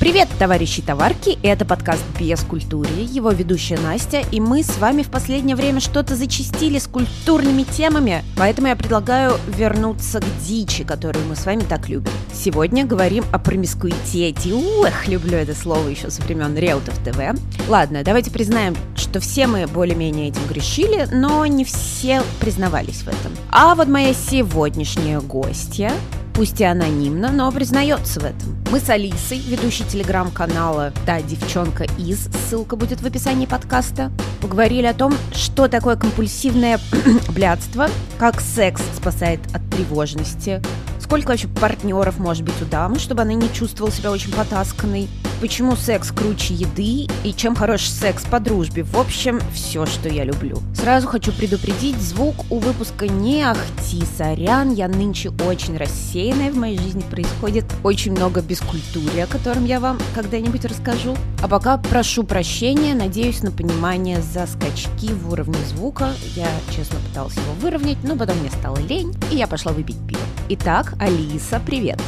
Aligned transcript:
Привет, 0.00 0.28
товарищи 0.38 0.80
товарки! 0.80 1.38
Это 1.42 1.66
подкаст 1.66 2.02
«Без 2.18 2.40
культуры», 2.40 2.88
его 2.88 3.32
ведущая 3.32 3.76
Настя, 3.76 4.22
и 4.32 4.40
мы 4.40 4.62
с 4.62 4.78
вами 4.78 5.02
в 5.02 5.10
последнее 5.10 5.54
время 5.54 5.78
что-то 5.80 6.16
зачистили 6.16 6.78
с 6.78 6.86
культурными 6.86 7.64
темами, 7.64 8.24
поэтому 8.38 8.68
я 8.68 8.76
предлагаю 8.76 9.34
вернуться 9.46 10.20
к 10.20 10.24
дичи, 10.42 10.84
которую 10.84 11.26
мы 11.26 11.36
с 11.36 11.44
вами 11.44 11.64
так 11.68 11.90
любим. 11.90 12.10
Сегодня 12.32 12.86
говорим 12.86 13.24
о 13.30 13.38
промискуитете. 13.38 14.54
Ух, 14.54 15.06
люблю 15.06 15.36
это 15.36 15.54
слово 15.54 15.86
еще 15.88 16.10
со 16.10 16.22
времен 16.22 16.56
Реутов 16.56 16.96
ТВ. 17.04 17.38
Ладно, 17.68 18.02
давайте 18.02 18.30
признаем, 18.30 18.74
что 18.96 19.20
все 19.20 19.46
мы 19.46 19.66
более-менее 19.66 20.28
этим 20.28 20.46
грешили, 20.48 21.08
но 21.12 21.44
не 21.44 21.66
все 21.66 22.22
признавались 22.40 23.02
в 23.02 23.08
этом. 23.08 23.32
А 23.50 23.74
вот 23.74 23.86
моя 23.86 24.14
сегодняшняя 24.14 25.20
гостья 25.20 25.92
пусть 26.34 26.60
и 26.60 26.64
анонимно, 26.64 27.30
но 27.30 27.50
признается 27.52 28.20
в 28.20 28.24
этом. 28.24 28.56
Мы 28.70 28.80
с 28.80 28.88
Алисой, 28.88 29.38
ведущей 29.38 29.84
телеграм-канала 29.84 30.92
«Та 31.04 31.20
девчонка 31.22 31.84
из», 31.98 32.28
ссылка 32.48 32.76
будет 32.76 33.00
в 33.00 33.06
описании 33.06 33.46
подкаста, 33.46 34.12
поговорили 34.40 34.86
о 34.86 34.94
том, 34.94 35.14
что 35.34 35.68
такое 35.68 35.96
компульсивное 35.96 36.78
блядство, 37.30 37.88
как 38.18 38.40
секс 38.40 38.82
спасает 38.96 39.40
от 39.52 39.68
тревожности, 39.70 40.62
сколько 41.10 41.30
вообще 41.30 41.48
партнеров 41.48 42.20
может 42.20 42.44
быть 42.44 42.62
у 42.62 42.64
дамы, 42.64 43.00
чтобы 43.00 43.22
она 43.22 43.32
не 43.32 43.52
чувствовала 43.52 43.92
себя 43.92 44.12
очень 44.12 44.30
потасканной, 44.30 45.08
почему 45.40 45.74
секс 45.74 46.12
круче 46.12 46.54
еды 46.54 47.08
и 47.24 47.34
чем 47.34 47.56
хорош 47.56 47.82
секс 47.82 48.22
по 48.22 48.38
дружбе. 48.38 48.84
В 48.84 48.96
общем, 48.96 49.40
все, 49.52 49.86
что 49.86 50.08
я 50.08 50.22
люблю. 50.22 50.58
Сразу 50.72 51.08
хочу 51.08 51.32
предупредить, 51.32 51.96
звук 51.96 52.36
у 52.48 52.60
выпуска 52.60 53.08
не 53.08 53.42
ахти, 53.42 54.04
сорян, 54.16 54.72
я 54.72 54.86
нынче 54.86 55.32
очень 55.48 55.76
рассеянная, 55.76 56.52
в 56.52 56.56
моей 56.56 56.78
жизни 56.78 57.02
происходит 57.10 57.64
очень 57.82 58.12
много 58.12 58.40
бескультурия, 58.40 59.24
о 59.24 59.26
котором 59.26 59.64
я 59.64 59.80
вам 59.80 59.98
когда-нибудь 60.14 60.64
расскажу. 60.64 61.16
А 61.42 61.48
пока 61.48 61.76
прошу 61.76 62.22
прощения, 62.22 62.94
надеюсь 62.94 63.42
на 63.42 63.50
понимание 63.50 64.22
за 64.22 64.46
скачки 64.46 65.12
в 65.12 65.32
уровне 65.32 65.58
звука. 65.70 66.12
Я, 66.36 66.46
честно, 66.70 67.00
пыталась 67.08 67.34
его 67.34 67.52
выровнять, 67.60 67.98
но 68.04 68.14
потом 68.14 68.36
мне 68.38 68.50
стало 68.50 68.76
лень, 68.76 69.12
и 69.32 69.34
я 69.34 69.48
пошла 69.48 69.72
выпить 69.72 69.96
пиво. 70.06 70.20
Итак, 70.52 70.94
Алиса, 70.98 71.60
привет! 71.64 72.00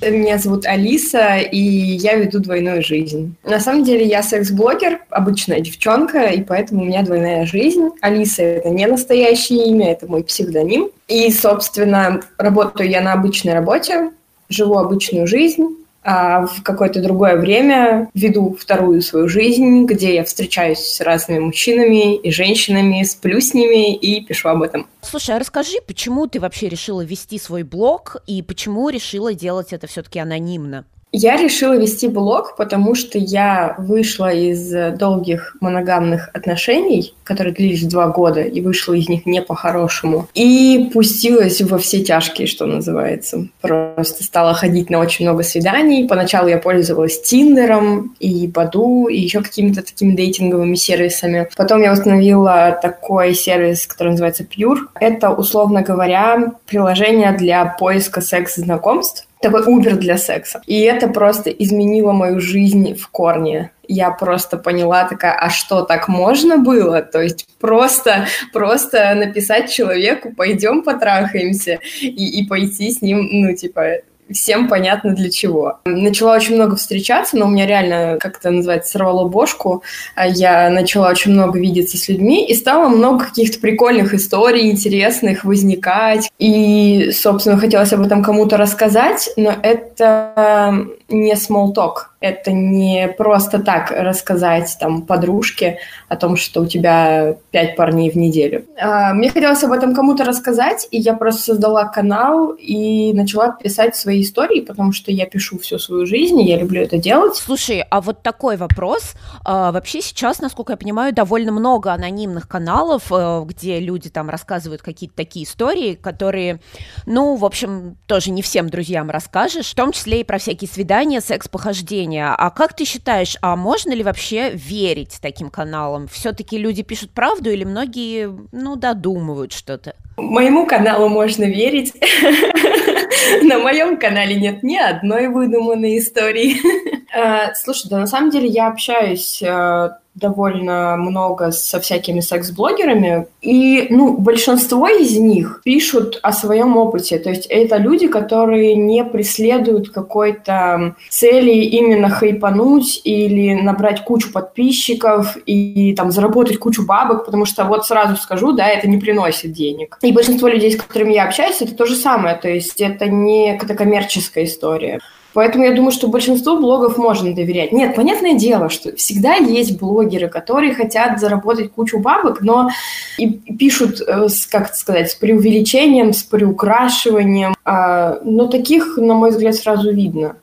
Меня 0.00 0.38
зовут 0.38 0.66
Алиса, 0.66 1.38
и 1.38 1.58
я 1.58 2.14
веду 2.14 2.38
двойную 2.38 2.80
жизнь. 2.80 3.34
На 3.42 3.58
самом 3.58 3.82
деле 3.82 4.06
я 4.06 4.22
секс-блогер, 4.22 5.00
обычная 5.10 5.58
девчонка, 5.58 6.26
и 6.26 6.44
поэтому 6.44 6.82
у 6.82 6.84
меня 6.84 7.02
двойная 7.02 7.44
жизнь. 7.44 7.88
Алиса— 8.00 8.42
это 8.44 8.70
не 8.70 8.86
настоящее 8.86 9.66
имя, 9.66 9.90
это 9.90 10.06
мой 10.06 10.22
псевдоним. 10.22 10.90
И, 11.08 11.32
собственно, 11.32 12.20
работаю 12.38 12.88
я 12.88 13.00
на 13.00 13.14
обычной 13.14 13.54
работе, 13.54 14.12
живу 14.48 14.78
обычную 14.78 15.26
жизнь, 15.26 15.64
а 16.02 16.46
в 16.46 16.62
какое-то 16.62 17.02
другое 17.02 17.36
время 17.36 18.10
веду 18.14 18.56
вторую 18.58 19.02
свою 19.02 19.28
жизнь, 19.28 19.84
где 19.84 20.14
я 20.14 20.24
встречаюсь 20.24 20.78
с 20.78 21.00
разными 21.00 21.40
мужчинами 21.40 22.16
и 22.16 22.30
женщинами, 22.30 23.02
сплю 23.02 23.40
с 23.40 23.54
ними 23.54 23.94
и 23.94 24.24
пишу 24.24 24.48
об 24.48 24.62
этом. 24.62 24.86
Слушай, 25.02 25.36
а 25.36 25.38
расскажи, 25.38 25.78
почему 25.86 26.26
ты 26.26 26.40
вообще 26.40 26.68
решила 26.68 27.02
вести 27.02 27.38
свой 27.38 27.62
блог 27.62 28.16
и 28.26 28.42
почему 28.42 28.88
решила 28.88 29.34
делать 29.34 29.72
это 29.72 29.86
все-таки 29.86 30.18
анонимно? 30.18 30.84
Я 31.12 31.36
решила 31.36 31.76
вести 31.76 32.06
блог, 32.06 32.56
потому 32.56 32.94
что 32.94 33.18
я 33.18 33.74
вышла 33.78 34.32
из 34.32 34.96
долгих 34.96 35.56
моногамных 35.60 36.30
отношений, 36.32 37.14
которые 37.24 37.52
длились 37.52 37.84
два 37.84 38.08
года, 38.08 38.42
и 38.42 38.60
вышла 38.60 38.94
из 38.94 39.08
них 39.08 39.26
не 39.26 39.42
по-хорошему. 39.42 40.28
И 40.34 40.88
пустилась 40.92 41.60
во 41.62 41.78
все 41.78 42.04
тяжкие, 42.04 42.46
что 42.46 42.66
называется. 42.66 43.48
Просто 43.60 44.22
стала 44.22 44.54
ходить 44.54 44.88
на 44.88 45.00
очень 45.00 45.24
много 45.24 45.42
свиданий. 45.42 46.06
Поначалу 46.06 46.48
я 46.48 46.58
пользовалась 46.58 47.20
Тиндером 47.20 48.14
и 48.20 48.46
Баду, 48.46 49.08
и 49.08 49.18
еще 49.18 49.42
какими-то 49.42 49.82
такими 49.82 50.14
дейтинговыми 50.14 50.76
сервисами. 50.76 51.48
Потом 51.56 51.82
я 51.82 51.92
установила 51.92 52.78
такой 52.80 53.34
сервис, 53.34 53.86
который 53.86 54.10
называется 54.10 54.44
Pure. 54.44 54.78
Это, 55.00 55.30
условно 55.30 55.82
говоря, 55.82 56.52
приложение 56.66 57.32
для 57.32 57.64
поиска 57.64 58.20
секс-знакомств 58.20 59.26
такой 59.40 59.62
Uber 59.62 59.94
для 59.94 60.18
секса. 60.18 60.60
И 60.66 60.80
это 60.80 61.08
просто 61.08 61.50
изменило 61.50 62.12
мою 62.12 62.40
жизнь 62.40 62.94
в 62.94 63.08
корне. 63.08 63.72
Я 63.88 64.10
просто 64.10 64.56
поняла 64.56 65.04
такая, 65.04 65.32
а 65.32 65.50
что, 65.50 65.82
так 65.82 66.08
можно 66.08 66.58
было? 66.58 67.02
То 67.02 67.20
есть 67.20 67.48
просто, 67.58 68.26
просто 68.52 69.14
написать 69.14 69.70
человеку, 69.70 70.32
пойдем 70.32 70.82
потрахаемся, 70.82 71.80
и, 72.00 72.40
и 72.40 72.46
пойти 72.46 72.90
с 72.92 73.02
ним, 73.02 73.28
ну, 73.30 73.54
типа, 73.54 74.02
всем 74.32 74.68
понятно 74.68 75.14
для 75.14 75.30
чего. 75.30 75.80
Начала 75.84 76.34
очень 76.34 76.54
много 76.54 76.76
встречаться, 76.76 77.36
но 77.36 77.46
у 77.46 77.48
меня 77.48 77.66
реально, 77.66 78.18
как 78.20 78.38
это 78.38 78.50
называется, 78.50 78.92
сорвало 78.92 79.28
бошку. 79.28 79.82
А 80.14 80.26
я 80.26 80.70
начала 80.70 81.08
очень 81.08 81.32
много 81.32 81.58
видеться 81.58 81.96
с 81.96 82.08
людьми, 82.08 82.46
и 82.46 82.54
стало 82.54 82.88
много 82.88 83.26
каких-то 83.26 83.58
прикольных 83.60 84.14
историй, 84.14 84.70
интересных 84.70 85.44
возникать. 85.44 86.30
И, 86.38 87.10
собственно, 87.12 87.58
хотелось 87.58 87.92
об 87.92 88.02
этом 88.02 88.22
кому-то 88.22 88.56
рассказать, 88.56 89.30
но 89.36 89.54
это 89.62 90.86
не 91.08 91.34
small 91.34 91.74
talk 91.74 92.10
это 92.20 92.52
не 92.52 93.08
просто 93.08 93.58
так 93.58 93.90
рассказать 93.90 94.76
там 94.78 95.02
подружке 95.02 95.78
о 96.10 96.16
том, 96.16 96.36
что 96.36 96.60
у 96.60 96.66
тебя 96.66 97.36
пять 97.50 97.76
парней 97.76 98.10
в 98.10 98.16
неделю. 98.16 98.66
А, 98.78 99.14
мне 99.14 99.30
хотелось 99.30 99.64
об 99.64 99.72
этом 99.72 99.94
кому-то 99.94 100.24
рассказать, 100.24 100.86
и 100.90 100.98
я 100.98 101.14
просто 101.14 101.42
создала 101.42 101.84
канал 101.84 102.50
и 102.50 103.12
начала 103.14 103.52
писать 103.52 103.96
свои 103.96 104.22
истории, 104.22 104.60
потому 104.60 104.92
что 104.92 105.10
я 105.10 105.24
пишу 105.24 105.58
всю 105.58 105.78
свою 105.78 106.04
жизнь, 106.04 106.38
и 106.40 106.48
я 106.48 106.58
люблю 106.58 106.82
это 106.82 106.98
делать. 106.98 107.36
Слушай, 107.36 107.84
а 107.88 108.00
вот 108.00 108.22
такой 108.22 108.56
вопрос. 108.56 109.14
А, 109.44 109.72
вообще 109.72 110.02
сейчас, 110.02 110.40
насколько 110.40 110.74
я 110.74 110.76
понимаю, 110.76 111.14
довольно 111.14 111.52
много 111.52 111.92
анонимных 111.92 112.48
каналов, 112.48 113.10
э, 113.10 113.44
где 113.46 113.80
люди 113.80 114.10
там 114.10 114.28
рассказывают 114.28 114.82
какие-то 114.82 115.16
такие 115.16 115.46
истории, 115.46 115.94
которые, 115.94 116.60
ну, 117.06 117.36
в 117.36 117.44
общем, 117.44 117.96
тоже 118.06 118.30
не 118.30 118.42
всем 118.42 118.68
друзьям 118.68 119.10
расскажешь, 119.10 119.70
в 119.70 119.74
том 119.74 119.92
числе 119.92 120.20
и 120.20 120.24
про 120.24 120.38
всякие 120.38 120.68
свидания, 120.68 121.20
секс-похождения 121.20 122.10
мнение. 122.10 122.34
А 122.36 122.50
как 122.50 122.74
ты 122.74 122.84
считаешь, 122.84 123.36
а 123.40 123.56
можно 123.56 123.92
ли 123.92 124.02
вообще 124.02 124.50
верить 124.50 125.18
таким 125.20 125.50
каналам? 125.50 125.99
Все-таки 126.08 126.58
люди 126.58 126.82
пишут 126.82 127.10
правду 127.12 127.50
или 127.50 127.64
многие, 127.64 128.30
ну, 128.52 128.76
додумывают 128.76 129.52
что-то? 129.52 129.94
Моему 130.16 130.66
каналу 130.66 131.08
можно 131.08 131.44
верить. 131.44 131.92
На 133.42 133.58
моем 133.58 133.98
канале 133.98 134.36
нет 134.36 134.62
ни 134.62 134.76
одной 134.76 135.28
выдуманной 135.28 135.98
истории. 135.98 136.56
Э, 137.12 137.54
слушай, 137.54 137.88
да 137.88 137.98
на 137.98 138.06
самом 138.06 138.30
деле 138.30 138.46
я 138.46 138.68
общаюсь 138.68 139.42
э, 139.42 139.90
довольно 140.14 140.96
много 140.96 141.50
со 141.50 141.80
всякими 141.80 142.20
секс-блогерами, 142.20 143.26
и, 143.40 143.86
ну, 143.90 144.16
большинство 144.16 144.88
из 144.88 145.16
них 145.16 145.62
пишут 145.64 146.18
о 146.22 146.32
своем 146.32 146.76
опыте, 146.76 147.18
то 147.18 147.30
есть 147.30 147.46
это 147.46 147.76
люди, 147.76 148.06
которые 148.08 148.74
не 148.74 149.04
преследуют 149.04 149.90
какой-то 149.90 150.96
цели 151.08 151.50
именно 151.50 152.08
хайпануть 152.10 153.00
или 153.04 153.54
набрать 153.54 154.04
кучу 154.04 154.32
подписчиков 154.32 155.36
и 155.46 155.94
там 155.94 156.10
заработать 156.10 156.58
кучу 156.58 156.84
бабок, 156.84 157.24
потому 157.24 157.44
что 157.44 157.64
вот 157.64 157.86
сразу 157.86 158.16
скажу, 158.16 158.52
да, 158.52 158.68
это 158.68 158.88
не 158.88 158.98
приносит 158.98 159.52
денег. 159.52 159.96
И 160.02 160.12
большинство 160.12 160.48
людей, 160.48 160.72
с 160.72 160.80
которыми 160.80 161.12
я 161.12 161.24
общаюсь, 161.24 161.62
это 161.62 161.74
то 161.74 161.86
же 161.86 161.94
самое, 161.94 162.36
то 162.36 162.48
есть 162.48 162.80
это 162.80 163.06
не 163.06 163.56
какая-то 163.56 163.74
коммерческая 163.74 164.44
история. 164.44 165.00
Поэтому 165.32 165.64
я 165.64 165.72
думаю, 165.72 165.92
что 165.92 166.08
большинству 166.08 166.58
блогов 166.58 166.96
можно 166.96 167.34
доверять. 167.34 167.72
Нет, 167.72 167.94
понятное 167.94 168.34
дело, 168.34 168.68
что 168.68 168.94
всегда 168.96 169.34
есть 169.34 169.78
блогеры, 169.78 170.28
которые 170.28 170.74
хотят 170.74 171.20
заработать 171.20 171.72
кучу 171.72 172.00
бабок, 172.00 172.40
но 172.40 172.70
и 173.16 173.28
пишут, 173.28 174.00
э, 174.00 174.26
как 174.50 174.74
сказать, 174.74 175.10
с 175.10 175.14
преувеличением, 175.14 176.12
с 176.12 176.22
приукрашиванием. 176.22 177.54
А, 177.64 178.18
но 178.24 178.46
таких, 178.46 178.96
на 178.96 179.14
мой 179.14 179.30
взгляд, 179.30 179.54
сразу 179.54 179.92
видно. 179.92 180.36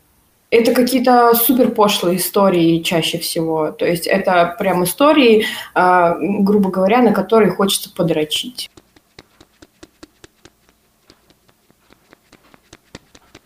Это 0.50 0.74
какие-то 0.74 1.34
супер 1.36 1.72
пошлые 1.72 2.18
истории 2.18 2.82
чаще 2.82 3.18
всего. 3.18 3.72
То 3.72 3.86
есть 3.86 4.08
это 4.08 4.56
прям 4.58 4.86
истории, 4.86 5.46
а, 5.74 6.16
грубо 6.20 6.70
говоря, 6.72 7.02
на 7.02 7.12
которые 7.12 7.52
хочется 7.52 7.90
подрочить. 7.94 8.70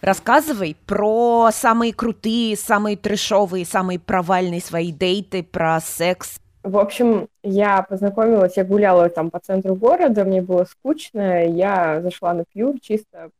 Рассказывай 0.01 0.75
про 0.87 1.49
самые 1.51 1.93
крутые, 1.93 2.57
самые 2.57 2.97
трешовые, 2.97 3.65
самые 3.65 3.99
провальные 3.99 4.61
свои 4.61 4.91
дейты, 4.91 5.43
про 5.43 5.79
секс. 5.79 6.39
В 6.63 6.77
общем, 6.77 7.27
я 7.43 7.81
познакомилась, 7.83 8.57
я 8.57 8.63
гуляла 8.63 9.09
там 9.09 9.31
по 9.31 9.39
центру 9.39 9.75
города, 9.75 10.25
мне 10.25 10.41
было 10.41 10.65
скучно, 10.65 11.45
я 11.47 12.01
зашла 12.01 12.33
на 12.33 12.45
пью 12.45 12.77
чисто 12.79 13.31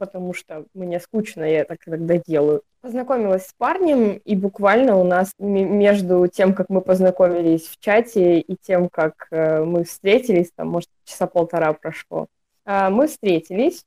потому 0.00 0.32
что 0.32 0.64
мне 0.72 0.98
скучно, 0.98 1.44
я 1.44 1.60
это 1.60 1.76
когда 1.78 2.16
делаю. 2.16 2.62
Познакомилась 2.80 3.46
с 3.46 3.52
парнем, 3.52 4.12
и 4.24 4.34
буквально 4.34 4.96
у 4.96 5.04
нас 5.04 5.34
между 5.38 6.26
тем, 6.26 6.54
как 6.54 6.70
мы 6.70 6.80
познакомились 6.80 7.68
в 7.68 7.78
чате, 7.78 8.40
и 8.40 8.56
тем, 8.56 8.88
как 8.88 9.28
э, 9.30 9.62
мы 9.62 9.84
встретились, 9.84 10.50
там, 10.56 10.68
может, 10.68 10.88
часа 11.04 11.26
полтора 11.26 11.74
прошло, 11.74 12.28
э, 12.64 12.88
мы 12.88 13.08
встретились, 13.08 13.84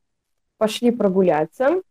пошли 0.60 0.92
прогуляться, 0.92 1.82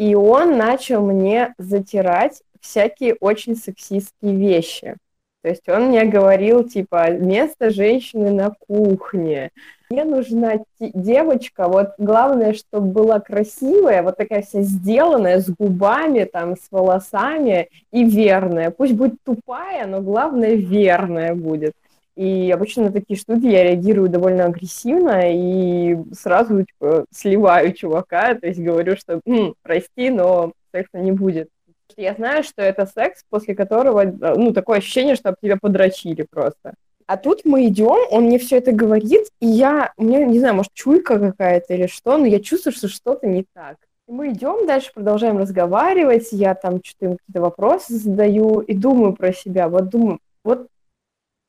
и 0.00 0.14
он 0.14 0.56
начал 0.56 1.04
мне 1.04 1.54
затирать 1.58 2.42
всякие 2.58 3.16
очень 3.20 3.54
сексистские 3.54 4.34
вещи. 4.34 4.96
То 5.42 5.50
есть 5.50 5.68
он 5.68 5.88
мне 5.88 6.06
говорил, 6.06 6.66
типа, 6.66 7.10
место 7.10 7.68
женщины 7.68 8.30
на 8.30 8.50
кухне. 8.66 9.50
Мне 9.90 10.04
нужна 10.04 10.54
девочка, 10.78 11.68
вот 11.68 11.90
главное, 11.98 12.54
чтобы 12.54 12.86
была 12.86 13.20
красивая, 13.20 14.02
вот 14.02 14.16
такая 14.16 14.40
вся 14.40 14.62
сделанная, 14.62 15.38
с 15.38 15.50
губами, 15.50 16.24
там, 16.24 16.56
с 16.56 16.70
волосами 16.70 17.68
и 17.92 18.02
верная. 18.02 18.70
Пусть 18.70 18.94
будет 18.94 19.16
тупая, 19.22 19.86
но 19.86 20.00
главное, 20.00 20.54
верная 20.54 21.34
будет. 21.34 21.74
И 22.16 22.50
обычно 22.50 22.84
на 22.84 22.92
такие 22.92 23.18
штуки 23.18 23.46
я 23.46 23.62
реагирую 23.64 24.08
довольно 24.08 24.44
агрессивно 24.44 25.20
и 25.24 25.96
сразу 26.12 26.64
типа, 26.64 27.06
сливаю 27.10 27.72
чувака, 27.72 28.34
то 28.34 28.46
есть 28.46 28.60
говорю, 28.60 28.96
что 28.96 29.20
«М, 29.26 29.54
прости, 29.62 30.10
но 30.10 30.52
секса 30.72 30.98
не 30.98 31.12
будет. 31.12 31.48
Я 31.96 32.14
знаю, 32.14 32.42
что 32.44 32.62
это 32.62 32.86
секс, 32.86 33.22
после 33.28 33.54
которого, 33.54 34.04
ну, 34.04 34.52
такое 34.52 34.78
ощущение, 34.78 35.16
что 35.16 35.30
об 35.30 35.36
тебя 35.42 35.56
подрочили 35.60 36.26
просто. 36.28 36.74
А 37.06 37.16
тут 37.16 37.44
мы 37.44 37.66
идем, 37.66 37.96
он 38.10 38.24
мне 38.26 38.38
все 38.38 38.58
это 38.58 38.70
говорит, 38.70 39.26
и 39.40 39.46
я, 39.46 39.92
меня, 39.98 40.24
не 40.24 40.38
знаю, 40.38 40.54
может, 40.54 40.72
чуйка 40.72 41.18
какая-то 41.18 41.74
или 41.74 41.88
что, 41.88 42.16
но 42.16 42.26
я 42.26 42.38
чувствую, 42.38 42.72
что 42.72 42.86
что-то 42.86 43.26
не 43.26 43.44
так. 43.52 43.78
И 44.06 44.12
мы 44.12 44.30
идем 44.32 44.66
дальше, 44.66 44.92
продолжаем 44.94 45.38
разговаривать, 45.38 46.28
я 46.30 46.54
там 46.54 46.80
что-то 46.84 47.06
им 47.06 47.16
какие-то 47.16 47.40
вопросы 47.40 47.94
задаю 47.94 48.60
и 48.60 48.74
думаю 48.74 49.14
про 49.14 49.32
себя, 49.32 49.68
вот 49.68 49.88
думаю, 49.88 50.20
вот, 50.44 50.68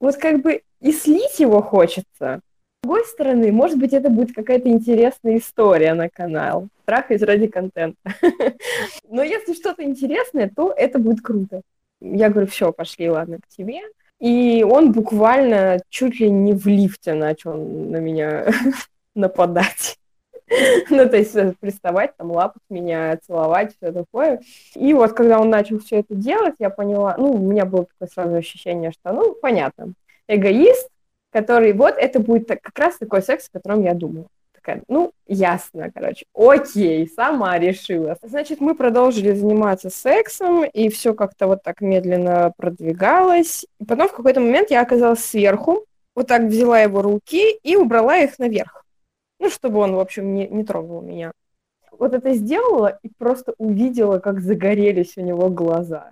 вот 0.01 0.17
как 0.17 0.41
бы 0.41 0.63
и 0.81 0.91
слить 0.91 1.39
его 1.39 1.61
хочется, 1.61 2.41
с 2.81 2.83
другой 2.83 3.05
стороны, 3.05 3.51
может 3.51 3.77
быть, 3.77 3.93
это 3.93 4.09
будет 4.09 4.33
какая-то 4.33 4.67
интересная 4.67 5.37
история 5.37 5.93
на 5.93 6.09
канал. 6.09 6.67
Трахаюсь 6.85 7.21
ради 7.21 7.45
контента. 7.45 7.99
Но 9.07 9.21
если 9.21 9.53
что-то 9.53 9.83
интересное, 9.83 10.51
то 10.53 10.73
это 10.75 10.97
будет 10.97 11.21
круто. 11.21 11.61
Я 12.01 12.29
говорю, 12.29 12.47
все, 12.47 12.73
пошли, 12.73 13.07
ладно, 13.07 13.37
к 13.37 13.47
тебе. 13.55 13.81
И 14.19 14.65
он 14.67 14.91
буквально 14.91 15.79
чуть 15.89 16.19
ли 16.19 16.31
не 16.31 16.53
в 16.53 16.65
лифте 16.65 17.13
начал 17.13 17.53
на 17.53 17.97
меня 17.97 18.47
нападать. 19.15 19.97
ну, 20.89 21.09
то 21.09 21.17
есть 21.17 21.35
э, 21.35 21.53
приставать, 21.59 22.15
там, 22.17 22.31
лапать 22.31 22.63
меня, 22.69 23.17
целовать, 23.25 23.75
все 23.75 23.91
такое. 23.91 24.41
И 24.75 24.93
вот, 24.93 25.13
когда 25.13 25.39
он 25.39 25.49
начал 25.49 25.79
все 25.79 25.99
это 25.99 26.13
делать, 26.15 26.55
я 26.59 26.69
поняла, 26.69 27.15
ну, 27.17 27.31
у 27.31 27.37
меня 27.37 27.65
было 27.65 27.85
такое 27.85 28.09
сразу 28.13 28.35
ощущение, 28.35 28.91
что, 28.91 29.13
ну, 29.13 29.33
понятно, 29.33 29.93
эгоист, 30.27 30.89
который 31.31 31.73
вот 31.73 31.95
это 31.97 32.19
будет 32.19 32.47
как 32.47 32.77
раз 32.77 32.97
такой 32.97 33.21
секс, 33.21 33.47
о 33.47 33.57
котором 33.57 33.83
я 33.83 33.93
думала. 33.93 34.27
Такая, 34.53 34.83
ну, 34.87 35.11
ясно, 35.25 35.89
короче, 35.91 36.25
окей, 36.35 37.07
сама 37.07 37.57
решила. 37.57 38.15
Значит, 38.21 38.59
мы 38.59 38.75
продолжили 38.75 39.31
заниматься 39.31 39.89
сексом, 39.89 40.65
и 40.65 40.89
все 40.89 41.13
как-то 41.13 41.47
вот 41.47 41.63
так 41.63 41.81
медленно 41.81 42.53
продвигалось. 42.57 43.65
И 43.79 43.85
потом 43.85 44.09
в 44.09 44.13
какой-то 44.13 44.39
момент 44.39 44.69
я 44.69 44.81
оказалась 44.81 45.23
сверху, 45.23 45.85
вот 46.13 46.27
так 46.27 46.43
взяла 46.43 46.79
его 46.79 47.01
руки 47.01 47.53
и 47.63 47.75
убрала 47.75 48.17
их 48.17 48.37
наверх. 48.37 48.81
Ну, 49.41 49.49
чтобы 49.49 49.79
он, 49.79 49.95
в 49.95 49.99
общем, 49.99 50.35
не, 50.35 50.47
не 50.47 50.63
трогал 50.63 51.01
меня. 51.01 51.31
Вот 51.91 52.13
это 52.13 52.31
сделала 52.35 52.99
и 53.01 53.09
просто 53.09 53.55
увидела, 53.57 54.19
как 54.19 54.39
загорелись 54.39 55.17
у 55.17 55.21
него 55.21 55.49
глаза. 55.49 56.11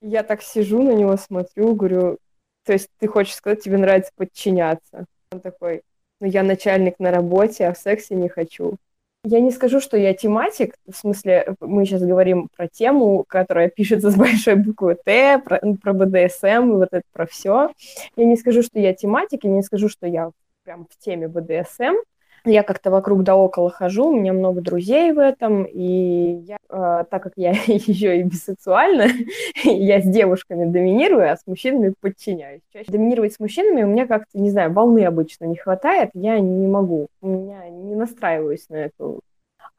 Я 0.00 0.22
так 0.22 0.40
сижу 0.40 0.82
на 0.82 0.92
него, 0.92 1.14
смотрю, 1.18 1.74
говорю, 1.74 2.16
то 2.64 2.72
есть 2.72 2.88
ты 2.98 3.06
хочешь 3.06 3.34
сказать, 3.34 3.62
тебе 3.62 3.76
нравится 3.76 4.12
подчиняться. 4.16 5.04
Он 5.30 5.40
такой, 5.40 5.82
ну 6.22 6.26
я 6.26 6.42
начальник 6.42 6.98
на 6.98 7.10
работе, 7.10 7.66
а 7.66 7.74
в 7.74 7.78
сексе 7.78 8.14
не 8.14 8.30
хочу. 8.30 8.76
Я 9.24 9.40
не 9.40 9.50
скажу, 9.50 9.80
что 9.80 9.98
я 9.98 10.14
тематик, 10.14 10.74
в 10.90 10.96
смысле, 10.96 11.54
мы 11.60 11.84
сейчас 11.84 12.00
говорим 12.00 12.48
про 12.56 12.66
тему, 12.66 13.26
которая 13.28 13.68
пишется 13.68 14.10
с 14.10 14.16
большой 14.16 14.54
буквы 14.54 14.96
Т, 15.04 15.38
про, 15.38 15.58
ну, 15.60 15.76
про 15.76 15.92
БДСМ, 15.92 16.70
вот 16.70 16.88
это 16.92 17.02
про 17.12 17.26
все. 17.26 17.72
Я 18.16 18.24
не 18.24 18.36
скажу, 18.36 18.62
что 18.62 18.80
я 18.80 18.94
тематик, 18.94 19.44
я 19.44 19.50
не 19.50 19.62
скажу, 19.62 19.90
что 19.90 20.06
я 20.06 20.30
прям 20.64 20.86
в 20.86 20.96
теме 20.96 21.28
БДСМ, 21.28 21.96
я 22.44 22.62
как-то 22.62 22.90
вокруг 22.90 23.22
да 23.22 23.36
около 23.36 23.70
хожу, 23.70 24.08
у 24.08 24.16
меня 24.16 24.32
много 24.32 24.60
друзей 24.60 25.12
в 25.12 25.18
этом, 25.18 25.64
и 25.64 26.42
я, 26.46 26.58
э, 26.68 27.04
так 27.10 27.22
как 27.22 27.32
я 27.36 27.50
еще 27.66 28.18
и 28.18 28.22
бисексуальна, 28.22 29.06
я 29.64 30.00
с 30.00 30.04
девушками 30.04 30.70
доминирую, 30.70 31.30
а 31.30 31.36
с 31.36 31.46
мужчинами 31.46 31.94
подчиняюсь. 32.00 32.62
Чаще 32.72 32.90
доминировать 32.90 33.34
с 33.34 33.40
мужчинами 33.40 33.82
у 33.82 33.88
меня 33.88 34.06
как-то, 34.06 34.38
не 34.38 34.50
знаю, 34.50 34.72
волны 34.72 35.04
обычно 35.04 35.44
не 35.44 35.56
хватает, 35.56 36.10
я 36.14 36.38
не 36.38 36.66
могу, 36.66 37.08
у 37.20 37.28
меня 37.28 37.68
не 37.68 37.94
настраиваюсь 37.94 38.68
на 38.68 38.76
эту 38.76 39.20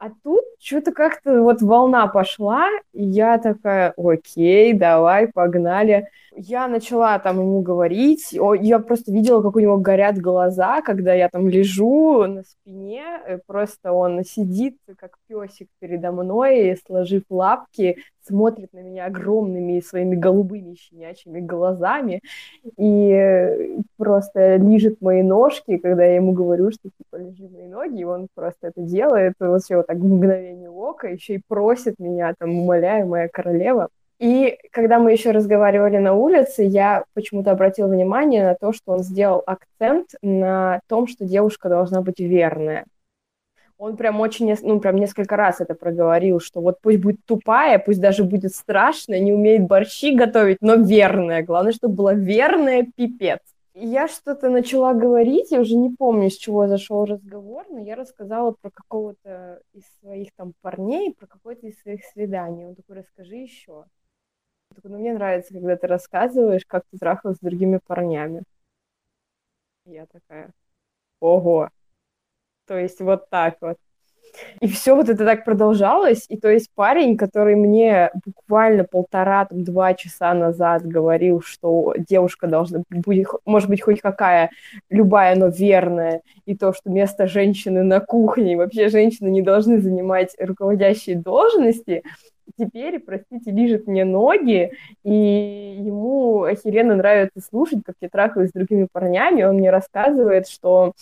а 0.02 0.10
тут 0.24 0.42
что-то 0.58 0.90
как-то 0.90 1.42
вот 1.44 1.62
волна 1.62 2.08
пошла, 2.08 2.66
и 2.92 3.04
я 3.04 3.38
такая, 3.38 3.94
окей, 3.96 4.72
давай, 4.72 5.28
погнали. 5.28 6.08
Я 6.34 6.66
начала 6.66 7.20
там 7.20 7.38
ему 7.38 7.60
говорить, 7.60 8.32
я 8.32 8.78
просто 8.80 9.12
видела, 9.12 9.42
как 9.42 9.54
у 9.54 9.60
него 9.60 9.76
горят 9.76 10.18
глаза, 10.18 10.80
когда 10.82 11.14
я 11.14 11.28
там 11.28 11.48
лежу 11.48 12.24
на 12.26 12.42
спине, 12.42 13.04
просто 13.46 13.92
он 13.92 14.24
сидит, 14.24 14.76
как 14.98 15.18
песик 15.28 15.68
передо 15.78 16.10
мной, 16.10 16.76
сложив 16.84 17.22
лапки, 17.30 17.98
смотрит 18.26 18.72
на 18.72 18.78
меня 18.78 19.06
огромными 19.06 19.80
своими 19.80 20.14
голубыми 20.14 20.74
щенячьими 20.74 21.40
глазами 21.40 22.22
и 22.78 23.76
просто 23.98 24.56
лижет 24.56 25.00
мои 25.00 25.22
ножки, 25.22 25.76
когда 25.76 26.04
я 26.04 26.16
ему 26.16 26.32
говорю, 26.32 26.70
что 26.70 26.88
типа 26.88 27.16
лежи 27.16 27.48
мои 27.48 27.66
ноги, 27.66 28.00
и 28.00 28.04
он 28.04 28.28
просто 28.34 28.68
это 28.68 28.80
делает, 28.80 29.34
вообще 29.38 29.76
вот 29.76 29.90
так 29.92 30.00
в 30.00 30.04
мгновение 30.04 30.70
ока, 30.70 31.08
еще 31.08 31.34
и 31.34 31.42
просит 31.46 31.98
меня, 31.98 32.34
там, 32.38 32.58
умоляя, 32.58 33.04
моя 33.04 33.28
королева. 33.28 33.88
И 34.18 34.56
когда 34.70 34.98
мы 34.98 35.12
еще 35.12 35.32
разговаривали 35.32 35.98
на 35.98 36.14
улице, 36.14 36.62
я 36.62 37.04
почему-то 37.12 37.50
обратила 37.50 37.88
внимание 37.88 38.44
на 38.44 38.54
то, 38.54 38.72
что 38.72 38.92
он 38.92 39.02
сделал 39.02 39.42
акцент 39.44 40.10
на 40.22 40.80
том, 40.88 41.06
что 41.06 41.24
девушка 41.24 41.68
должна 41.68 42.00
быть 42.00 42.20
верная 42.20 42.84
он 43.82 43.96
прям 43.96 44.20
очень, 44.20 44.54
ну, 44.62 44.78
прям 44.78 44.94
несколько 44.94 45.34
раз 45.34 45.60
это 45.60 45.74
проговорил, 45.74 46.38
что 46.38 46.60
вот 46.60 46.76
пусть 46.80 47.00
будет 47.00 47.18
тупая, 47.24 47.80
пусть 47.80 48.00
даже 48.00 48.22
будет 48.22 48.54
страшная, 48.54 49.18
не 49.18 49.32
умеет 49.32 49.66
борщи 49.66 50.14
готовить, 50.14 50.58
но 50.60 50.76
верная. 50.76 51.42
Главное, 51.42 51.72
чтобы 51.72 51.96
была 51.96 52.14
верная 52.14 52.86
пипец. 52.94 53.40
Я 53.74 54.06
что-то 54.06 54.50
начала 54.50 54.92
говорить, 54.92 55.50
я 55.50 55.60
уже 55.60 55.76
не 55.76 55.88
помню, 55.88 56.28
с 56.28 56.36
чего 56.36 56.68
зашел 56.68 57.06
разговор, 57.06 57.66
но 57.70 57.80
я 57.80 57.96
рассказала 57.96 58.52
про 58.52 58.70
какого-то 58.70 59.62
из 59.72 59.84
своих 60.00 60.28
там 60.34 60.52
парней, 60.60 61.14
про 61.14 61.26
какое-то 61.26 61.66
из 61.66 61.80
своих 61.80 62.04
свиданий. 62.04 62.66
Он 62.66 62.74
такой, 62.74 62.96
расскажи 62.96 63.36
еще. 63.36 63.72
Он 63.72 63.86
такой, 64.74 64.90
ну, 64.90 64.98
мне 64.98 65.14
нравится, 65.14 65.54
когда 65.54 65.76
ты 65.76 65.86
рассказываешь, 65.86 66.66
как 66.66 66.84
ты 66.90 66.98
трахалась 66.98 67.38
с 67.38 67.40
другими 67.40 67.80
парнями. 67.86 68.42
Я 69.86 70.06
такая, 70.06 70.52
ого, 71.20 71.70
то 72.66 72.78
есть 72.78 73.00
вот 73.00 73.28
так 73.30 73.56
вот. 73.60 73.78
И 74.60 74.68
все 74.68 74.94
вот 74.94 75.08
это 75.08 75.24
так 75.24 75.44
продолжалось. 75.44 76.26
И 76.28 76.36
то 76.36 76.48
есть 76.48 76.70
парень, 76.74 77.16
который 77.16 77.54
мне 77.54 78.10
буквально 78.24 78.84
полтора, 78.84 79.44
там, 79.44 79.64
два 79.64 79.94
часа 79.94 80.34
назад 80.34 80.86
говорил, 80.86 81.42
что 81.42 81.94
девушка 81.96 82.46
должна 82.46 82.82
быть, 82.90 83.26
может 83.44 83.68
быть, 83.68 83.82
хоть 83.82 84.00
какая, 84.00 84.50
любая, 84.90 85.36
но 85.36 85.48
верная, 85.48 86.22
и 86.46 86.56
то, 86.56 86.72
что 86.72 86.90
место 86.90 87.26
женщины 87.26 87.82
на 87.82 88.00
кухне, 88.00 88.52
и 88.52 88.56
вообще 88.56 88.88
женщины 88.88 89.28
не 89.28 89.42
должны 89.42 89.80
занимать 89.80 90.34
руководящие 90.38 91.16
должности, 91.16 92.02
теперь, 92.58 92.98
простите, 92.98 93.50
лижет 93.50 93.86
мне 93.86 94.04
ноги, 94.04 94.72
и 95.04 95.76
ему 95.80 96.42
охеренно 96.42 96.96
нравится 96.96 97.40
слушать, 97.40 97.80
как 97.84 97.96
я 98.00 98.08
трахаюсь 98.08 98.50
с 98.50 98.52
другими 98.52 98.86
парнями. 98.90 99.42
Он 99.42 99.56
мне 99.56 99.70
рассказывает, 99.70 100.48
что 100.48 100.92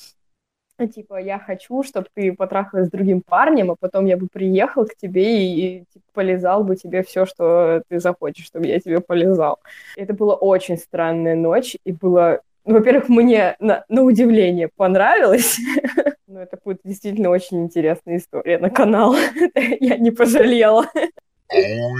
типа, 0.87 1.21
я 1.21 1.39
хочу, 1.39 1.83
чтобы 1.83 2.07
ты 2.15 2.33
потрахалась 2.33 2.89
с 2.89 2.91
другим 2.91 3.23
парнем, 3.23 3.71
а 3.71 3.77
потом 3.79 4.07
я 4.07 4.17
бы 4.17 4.27
приехал 4.27 4.87
к 4.87 4.95
тебе 4.97 5.45
и, 5.45 5.79
и 5.81 5.85
типа, 5.93 6.05
полезал 6.13 6.65
бы 6.65 6.77
тебе 6.77 7.03
все, 7.03 7.27
что 7.27 7.83
ты 7.89 8.01
захочешь, 8.01 8.47
чтобы 8.47 8.67
я 8.67 8.81
тебе 8.81 9.01
полезал. 9.01 9.59
Это 9.97 10.15
была 10.15 10.35
очень 10.35 10.77
странная 10.77 11.35
ночь, 11.35 11.77
и 11.85 11.93
было, 11.93 12.41
ну, 12.65 12.75
во-первых, 12.75 13.09
мне 13.09 13.57
на, 13.61 13.85
на 13.89 14.03
удивление 14.03 14.69
понравилось, 14.75 15.59
но 16.27 16.41
это 16.41 16.59
будет 16.65 16.81
действительно 16.85 17.31
очень 17.31 17.63
интересная 17.63 18.17
история 18.17 18.59
на 18.59 18.71
канал. 18.71 19.15
я 19.81 19.97
не 19.99 20.11
пожалела. 20.11 20.87
Oh, 21.53 21.97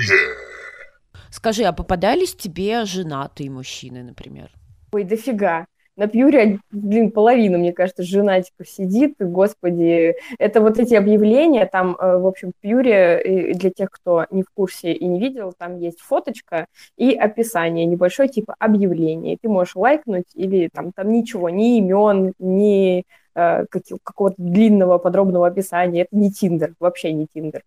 Скажи, 1.31 1.65
а 1.65 1.73
попадались 1.73 2.35
тебе 2.35 2.85
женатые 2.85 3.51
мужчины, 3.51 4.03
например? 4.03 4.51
Ой, 4.93 5.05
дофига 5.05 5.67
на 6.01 6.09
Пьюре, 6.09 6.61
блин, 6.71 7.11
половина, 7.11 7.59
мне 7.59 7.75
кажется, 7.75 8.03
женатиков 8.03 8.67
сидит, 8.67 9.17
господи. 9.19 10.15
Это 10.39 10.63
вот 10.63 10.79
эти 10.79 10.95
объявления, 10.95 11.67
там, 11.67 11.95
э, 12.01 12.17
в 12.17 12.27
общем, 12.27 12.53
Пьюре, 12.59 13.53
для 13.55 13.71
тех, 13.71 13.91
кто 13.91 14.25
не 14.31 14.43
в 14.43 14.47
курсе 14.55 14.95
и 14.95 15.07
не 15.07 15.21
видел, 15.21 15.53
там 15.53 15.77
есть 15.77 16.01
фоточка 16.01 16.65
и 16.97 17.13
описание 17.13 17.85
небольшое, 17.85 18.31
типа 18.31 18.57
объявление. 18.59 19.37
Ты 19.39 19.51
можешь 19.51 19.77
лайкнуть 19.77 20.25
или 20.35 20.71
там, 20.73 20.93
там 20.93 21.13
ничего, 21.13 21.51
ни 21.51 21.77
имен, 21.77 22.33
ни 22.39 23.05
э, 23.35 23.67
какого-то 24.03 24.37
длинного 24.39 24.97
подробного 24.97 25.49
описания. 25.49 26.03
Это 26.05 26.17
не 26.17 26.33
Тиндер, 26.33 26.73
вообще 26.81 27.13
не 27.13 27.27
Тиндер. 27.27 27.63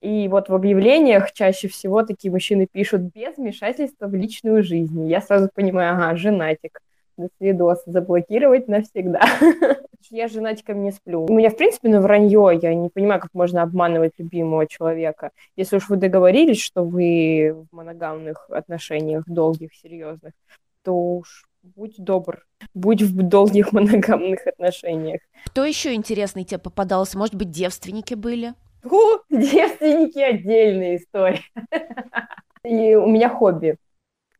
И 0.00 0.28
вот 0.28 0.48
в 0.48 0.54
объявлениях 0.54 1.32
чаще 1.32 1.66
всего 1.66 2.04
такие 2.04 2.30
мужчины 2.30 2.68
пишут 2.70 3.00
без 3.12 3.36
вмешательства 3.38 4.06
в 4.06 4.14
личную 4.14 4.62
жизнь. 4.62 5.08
Я 5.08 5.20
сразу 5.20 5.50
понимаю, 5.52 5.94
ага, 5.94 6.16
женатик. 6.16 6.78
До 7.16 7.28
свидос, 7.38 7.82
заблокировать 7.86 8.68
навсегда. 8.68 9.20
Я 10.10 10.28
с 10.28 10.32
женатиком 10.32 10.82
не 10.82 10.90
сплю. 10.90 11.24
У 11.24 11.32
меня, 11.32 11.50
в 11.50 11.56
принципе, 11.56 11.88
на 11.88 12.00
вранье. 12.00 12.58
Я 12.60 12.74
не 12.74 12.88
понимаю, 12.88 13.20
как 13.20 13.32
можно 13.34 13.62
обманывать 13.62 14.12
любимого 14.18 14.66
человека. 14.66 15.30
Если 15.56 15.76
уж 15.76 15.88
вы 15.88 15.96
договорились, 15.96 16.60
что 16.60 16.84
вы 16.84 17.54
в 17.70 17.74
моногамных 17.74 18.50
отношениях, 18.50 19.24
долгих, 19.26 19.74
серьезных, 19.74 20.32
то 20.82 20.94
уж 20.94 21.44
будь 21.62 21.94
добр, 21.98 22.44
будь 22.74 23.02
в 23.02 23.22
долгих 23.22 23.72
моногамных 23.72 24.46
отношениях. 24.46 25.20
Кто 25.46 25.64
еще 25.64 25.94
интересный 25.94 26.44
тебе 26.44 26.58
попадался? 26.58 27.18
Может 27.18 27.34
быть, 27.34 27.50
девственники 27.50 28.14
были? 28.14 28.54
О, 28.84 29.18
девственники 29.30 30.18
отдельная 30.18 30.96
история. 30.96 31.42
И 32.64 32.94
у 32.94 33.06
меня 33.06 33.28
хобби. 33.28 33.76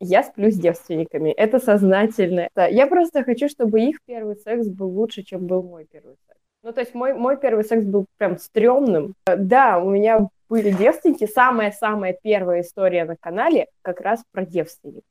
Я 0.04 0.24
сплю 0.24 0.50
с 0.50 0.56
девственниками. 0.56 1.30
Это 1.30 1.60
сознательно. 1.60 2.48
Я 2.56 2.88
просто 2.88 3.22
хочу, 3.22 3.48
чтобы 3.48 3.82
их 3.82 3.98
первый 4.04 4.34
секс 4.34 4.66
был 4.66 4.88
лучше, 4.88 5.22
чем 5.22 5.46
был 5.46 5.62
мой 5.62 5.86
первый 5.88 6.16
секс. 6.26 6.40
Ну, 6.64 6.72
то 6.72 6.80
есть 6.80 6.92
мой, 6.92 7.14
мой 7.14 7.36
первый 7.36 7.62
секс 7.62 7.84
был 7.84 8.06
прям 8.18 8.36
стрёмным. 8.36 9.14
Да, 9.26 9.78
у 9.78 9.88
меня 9.88 10.28
были 10.48 10.70
девственники. 10.70 11.26
Самая-самая 11.26 12.18
первая 12.20 12.62
история 12.62 13.04
на 13.04 13.14
канале 13.14 13.68
как 13.82 14.00
раз 14.00 14.24
про 14.32 14.44
девственников. 14.44 15.04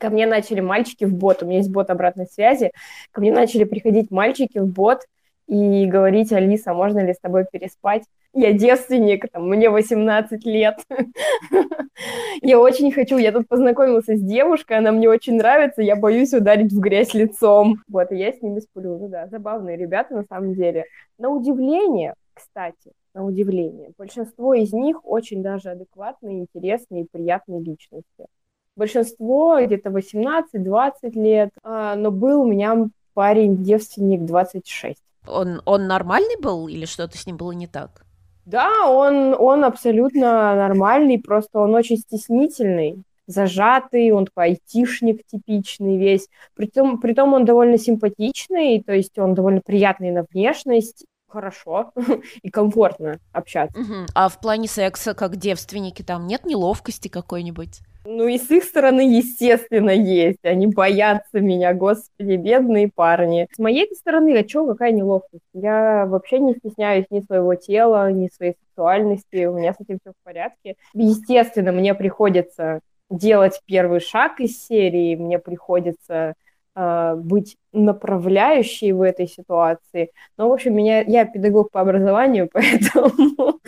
Ко 0.00 0.10
мне 0.10 0.26
начали 0.26 0.58
мальчики 0.58 1.04
в 1.04 1.14
бот, 1.14 1.44
у 1.44 1.46
меня 1.46 1.58
есть 1.58 1.70
бот 1.70 1.90
обратной 1.90 2.26
связи, 2.26 2.72
ко 3.12 3.20
мне 3.20 3.30
начали 3.30 3.62
приходить 3.62 4.10
мальчики 4.10 4.58
в 4.58 4.66
бот 4.66 5.06
и 5.46 5.86
говорить, 5.86 6.32
Алиса, 6.32 6.74
можно 6.74 7.04
ли 7.04 7.12
с 7.12 7.18
тобой 7.18 7.46
переспать? 7.50 8.04
я 8.34 8.52
девственник, 8.52 9.30
там, 9.30 9.48
мне 9.48 9.68
18 9.68 10.44
лет. 10.46 10.78
я 12.42 12.58
очень 12.58 12.90
хочу, 12.90 13.18
я 13.18 13.30
тут 13.30 13.46
познакомился 13.46 14.16
с 14.16 14.20
девушкой, 14.20 14.78
она 14.78 14.92
мне 14.92 15.08
очень 15.08 15.36
нравится, 15.36 15.82
я 15.82 15.96
боюсь 15.96 16.32
ударить 16.32 16.72
в 16.72 16.80
грязь 16.80 17.12
лицом. 17.12 17.82
Вот, 17.88 18.10
и 18.10 18.16
я 18.16 18.32
с 18.32 18.40
ними 18.40 18.60
сплю. 18.60 18.98
Ну 18.98 19.08
да, 19.08 19.26
забавные 19.26 19.76
ребята 19.76 20.14
на 20.14 20.24
самом 20.24 20.54
деле. 20.54 20.86
На 21.18 21.28
удивление, 21.28 22.14
кстати, 22.32 22.92
на 23.14 23.24
удивление, 23.24 23.90
большинство 23.98 24.54
из 24.54 24.72
них 24.72 25.04
очень 25.04 25.42
даже 25.42 25.70
адекватные, 25.70 26.40
интересные 26.40 27.02
и 27.02 27.08
приятные 27.10 27.60
личности. 27.60 28.26
Большинство 28.74 29.60
где-то 29.62 29.90
18-20 29.90 31.10
лет, 31.12 31.50
а, 31.62 31.94
но 31.94 32.10
был 32.10 32.40
у 32.40 32.46
меня 32.46 32.88
парень 33.12 33.62
девственник 33.62 34.24
26. 34.24 34.98
Он, 35.26 35.62
он 35.64 35.86
нормальный 35.86 36.40
был 36.40 36.68
или 36.68 36.84
что-то 36.84 37.16
с 37.16 37.26
ним 37.26 37.36
было 37.36 37.52
не 37.52 37.66
так? 37.66 38.04
Да, 38.44 38.88
он, 38.88 39.34
он 39.38 39.64
абсолютно 39.64 40.54
нормальный, 40.56 41.18
просто 41.18 41.60
он 41.60 41.74
очень 41.74 41.96
стеснительный, 41.96 43.02
зажатый, 43.26 44.10
он 44.10 44.26
такой 44.26 44.44
айтишник 44.44 45.24
типичный 45.26 45.96
весь. 45.96 46.28
Притом, 46.54 47.00
притом 47.00 47.34
он 47.34 47.44
довольно 47.44 47.78
симпатичный, 47.78 48.82
то 48.82 48.92
есть 48.92 49.16
он 49.18 49.34
довольно 49.34 49.60
приятный 49.64 50.10
на 50.10 50.24
внешность, 50.32 51.04
хорошо 51.28 51.92
и 52.42 52.50
комфортно 52.50 53.18
общаться. 53.32 53.78
Угу. 53.78 54.06
А 54.14 54.28
в 54.28 54.40
плане 54.40 54.68
секса, 54.68 55.14
как 55.14 55.36
девственники, 55.36 56.02
там 56.02 56.26
нет 56.26 56.44
неловкости 56.44 57.08
какой-нибудь? 57.08 57.80
Ну 58.04 58.26
и 58.26 58.36
с 58.36 58.50
их 58.50 58.64
стороны, 58.64 59.02
естественно, 59.02 59.90
есть. 59.90 60.44
Они 60.44 60.66
боятся 60.66 61.40
меня, 61.40 61.72
господи, 61.72 62.36
бедные 62.36 62.90
парни. 62.92 63.46
С 63.52 63.58
моей 63.58 63.88
стороны, 63.94 64.36
а 64.36 64.42
чё, 64.42 64.66
какая 64.66 64.92
неловкость? 64.92 65.44
Я 65.54 66.06
вообще 66.06 66.40
не 66.40 66.54
стесняюсь 66.54 67.06
ни 67.10 67.20
своего 67.20 67.54
тела, 67.54 68.10
ни 68.10 68.28
своей 68.28 68.54
сексуальности. 68.60 69.44
У 69.46 69.56
меня 69.56 69.72
с 69.72 69.80
этим 69.80 69.98
все 70.00 70.12
в 70.12 70.24
порядке. 70.24 70.74
Естественно, 70.94 71.70
мне 71.72 71.94
приходится 71.94 72.80
делать 73.08 73.60
первый 73.66 74.00
шаг 74.00 74.40
из 74.40 74.64
серии, 74.66 75.14
мне 75.16 75.38
приходится 75.38 76.34
быть 76.74 77.56
направляющей 77.72 78.92
в 78.92 79.02
этой 79.02 79.26
ситуации. 79.26 80.10
Но, 80.36 80.48
в 80.48 80.52
общем, 80.52 80.74
меня, 80.74 81.02
я 81.02 81.24
педагог 81.26 81.70
по 81.70 81.80
образованию, 81.80 82.48
поэтому 82.52 83.58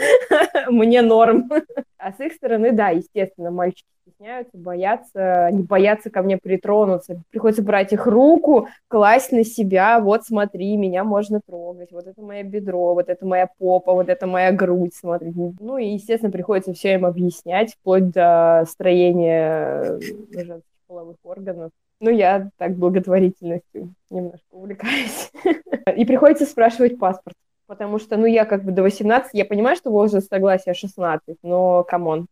мне 0.70 1.02
норм. 1.02 1.50
А 1.98 2.12
с 2.12 2.20
их 2.20 2.32
стороны, 2.32 2.72
да, 2.72 2.90
естественно, 2.90 3.50
мальчики 3.50 3.86
стесняются, 4.06 4.56
боятся, 4.58 5.48
не 5.52 5.62
боятся 5.62 6.10
ко 6.10 6.22
мне 6.22 6.36
притронуться. 6.36 7.22
Приходится 7.30 7.62
брать 7.62 7.92
их 7.92 8.06
руку, 8.06 8.68
класть 8.88 9.32
на 9.32 9.44
себя, 9.44 10.00
вот 10.00 10.24
смотри, 10.24 10.76
меня 10.76 11.04
можно 11.04 11.40
трогать, 11.44 11.92
вот 11.92 12.06
это 12.06 12.20
мое 12.20 12.42
бедро, 12.42 12.94
вот 12.94 13.08
это 13.08 13.24
моя 13.26 13.48
попа, 13.58 13.92
вот 13.94 14.08
это 14.08 14.26
моя 14.26 14.52
грудь, 14.52 14.94
смотри. 14.94 15.32
Ну 15.34 15.78
и, 15.78 15.86
естественно, 15.86 16.30
приходится 16.30 16.74
все 16.74 16.94
им 16.94 17.06
объяснять, 17.06 17.74
вплоть 17.74 18.10
до 18.10 18.64
строения 18.68 19.98
женских 20.00 20.62
половых 20.86 21.16
органов. 21.22 21.70
Ну, 22.04 22.10
я 22.10 22.50
так 22.58 22.76
благотворительностью 22.76 23.94
немножко 24.10 24.44
увлекаюсь. 24.50 25.30
И 25.96 26.04
приходится 26.04 26.44
спрашивать 26.44 26.98
паспорт, 26.98 27.34
потому 27.66 27.98
что, 27.98 28.18
ну, 28.18 28.26
я 28.26 28.44
как 28.44 28.62
бы 28.62 28.72
до 28.72 28.82
18, 28.82 29.30
я 29.32 29.46
понимаю, 29.46 29.74
что 29.74 29.90
возраст 29.90 30.28
согласия 30.28 30.74
16, 30.74 31.38
но, 31.42 31.82
come 31.84 32.08
on, 32.08 32.26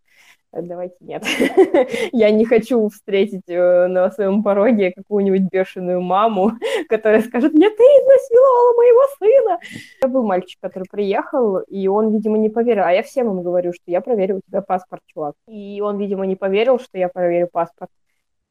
давайте 0.53 0.97
нет. 1.01 1.25
Я 2.13 2.31
не 2.31 2.45
хочу 2.45 2.87
встретить 2.91 3.49
э, 3.49 3.87
на 3.87 4.11
своем 4.11 4.43
пороге 4.43 4.93
какую-нибудь 4.95 5.51
бешеную 5.51 6.03
маму, 6.03 6.53
которая 6.91 7.23
скажет, 7.23 7.55
мне 7.55 7.71
ты 7.71 7.83
изнасиловала 7.83 8.77
моего 8.77 9.01
сына. 9.19 9.59
Я 10.03 10.09
был 10.09 10.23
мальчик, 10.23 10.61
который 10.61 10.85
приехал, 10.91 11.61
и 11.61 11.89
он, 11.89 12.13
видимо, 12.13 12.37
не 12.37 12.51
поверил. 12.51 12.83
А 12.85 12.93
я 12.93 13.03
всем 13.03 13.31
им 13.31 13.43
говорю, 13.43 13.73
что 13.73 13.85
я 13.87 14.03
проверю 14.03 14.37
у 14.37 14.41
тебя 14.47 14.61
паспорт, 14.61 15.01
чувак. 15.07 15.35
И 15.49 15.81
он, 15.81 15.97
видимо, 15.97 16.27
не 16.27 16.37
поверил, 16.37 16.79
что 16.79 16.99
я 16.99 17.09
проверю 17.09 17.49
паспорт. 17.51 17.91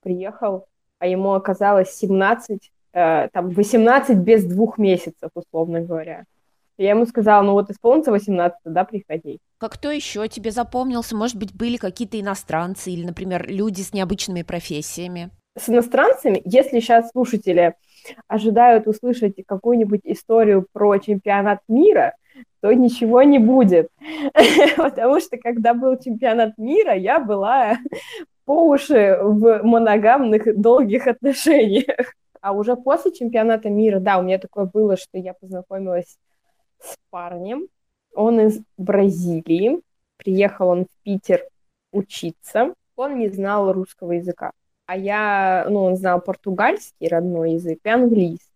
Приехал, 0.01 0.65
а 1.01 1.07
ему 1.07 1.33
оказалось 1.33 1.89
17, 1.97 2.71
э, 2.93 3.29
там, 3.33 3.49
18 3.49 4.19
без 4.19 4.45
двух 4.45 4.77
месяцев, 4.77 5.31
условно 5.33 5.81
говоря. 5.81 6.25
Я 6.77 6.91
ему 6.91 7.07
сказала, 7.07 7.41
ну 7.41 7.53
вот 7.53 7.71
исполнится 7.71 8.11
18, 8.11 8.59
да, 8.65 8.83
приходи. 8.83 9.39
Как 9.57 9.73
кто 9.73 9.89
еще 9.89 10.27
тебе 10.27 10.51
запомнился? 10.51 11.15
Может 11.15 11.37
быть, 11.37 11.55
были 11.55 11.77
какие-то 11.77 12.19
иностранцы 12.19 12.91
или, 12.91 13.03
например, 13.03 13.47
люди 13.49 13.81
с 13.81 13.93
необычными 13.93 14.43
профессиями? 14.43 15.31
С 15.57 15.69
иностранцами, 15.69 16.39
если 16.45 16.79
сейчас 16.79 17.09
слушатели 17.09 17.73
ожидают 18.27 18.85
услышать 18.85 19.33
какую-нибудь 19.47 20.01
историю 20.03 20.67
про 20.71 20.99
чемпионат 20.99 21.61
мира, 21.67 22.13
то 22.61 22.71
ничего 22.71 23.23
не 23.23 23.39
будет. 23.39 23.89
Потому 24.77 25.19
что 25.19 25.37
когда 25.37 25.73
был 25.73 25.97
чемпионат 25.97 26.59
мира, 26.59 26.93
я 26.93 27.19
была 27.19 27.77
по 28.45 28.67
уши 28.67 29.17
в 29.21 29.63
моногамных 29.63 30.59
долгих 30.59 31.07
отношениях. 31.07 32.13
А 32.41 32.53
уже 32.53 32.75
после 32.75 33.11
чемпионата 33.11 33.69
мира, 33.69 33.99
да, 33.99 34.17
у 34.17 34.23
меня 34.23 34.39
такое 34.39 34.65
было, 34.65 34.97
что 34.97 35.17
я 35.17 35.33
познакомилась 35.33 36.17
с 36.79 36.97
парнем. 37.09 37.67
Он 38.15 38.39
из 38.39 38.59
Бразилии. 38.77 39.81
Приехал 40.17 40.69
он 40.69 40.85
в 40.85 41.03
Питер 41.03 41.43
учиться. 41.91 42.73
Он 42.95 43.17
не 43.17 43.29
знал 43.29 43.71
русского 43.71 44.13
языка. 44.13 44.51
А 44.85 44.97
я, 44.97 45.65
ну, 45.69 45.83
он 45.83 45.95
знал 45.95 46.19
португальский 46.19 47.07
родной 47.07 47.53
язык 47.53 47.79
и 47.83 47.89
английский. 47.89 48.50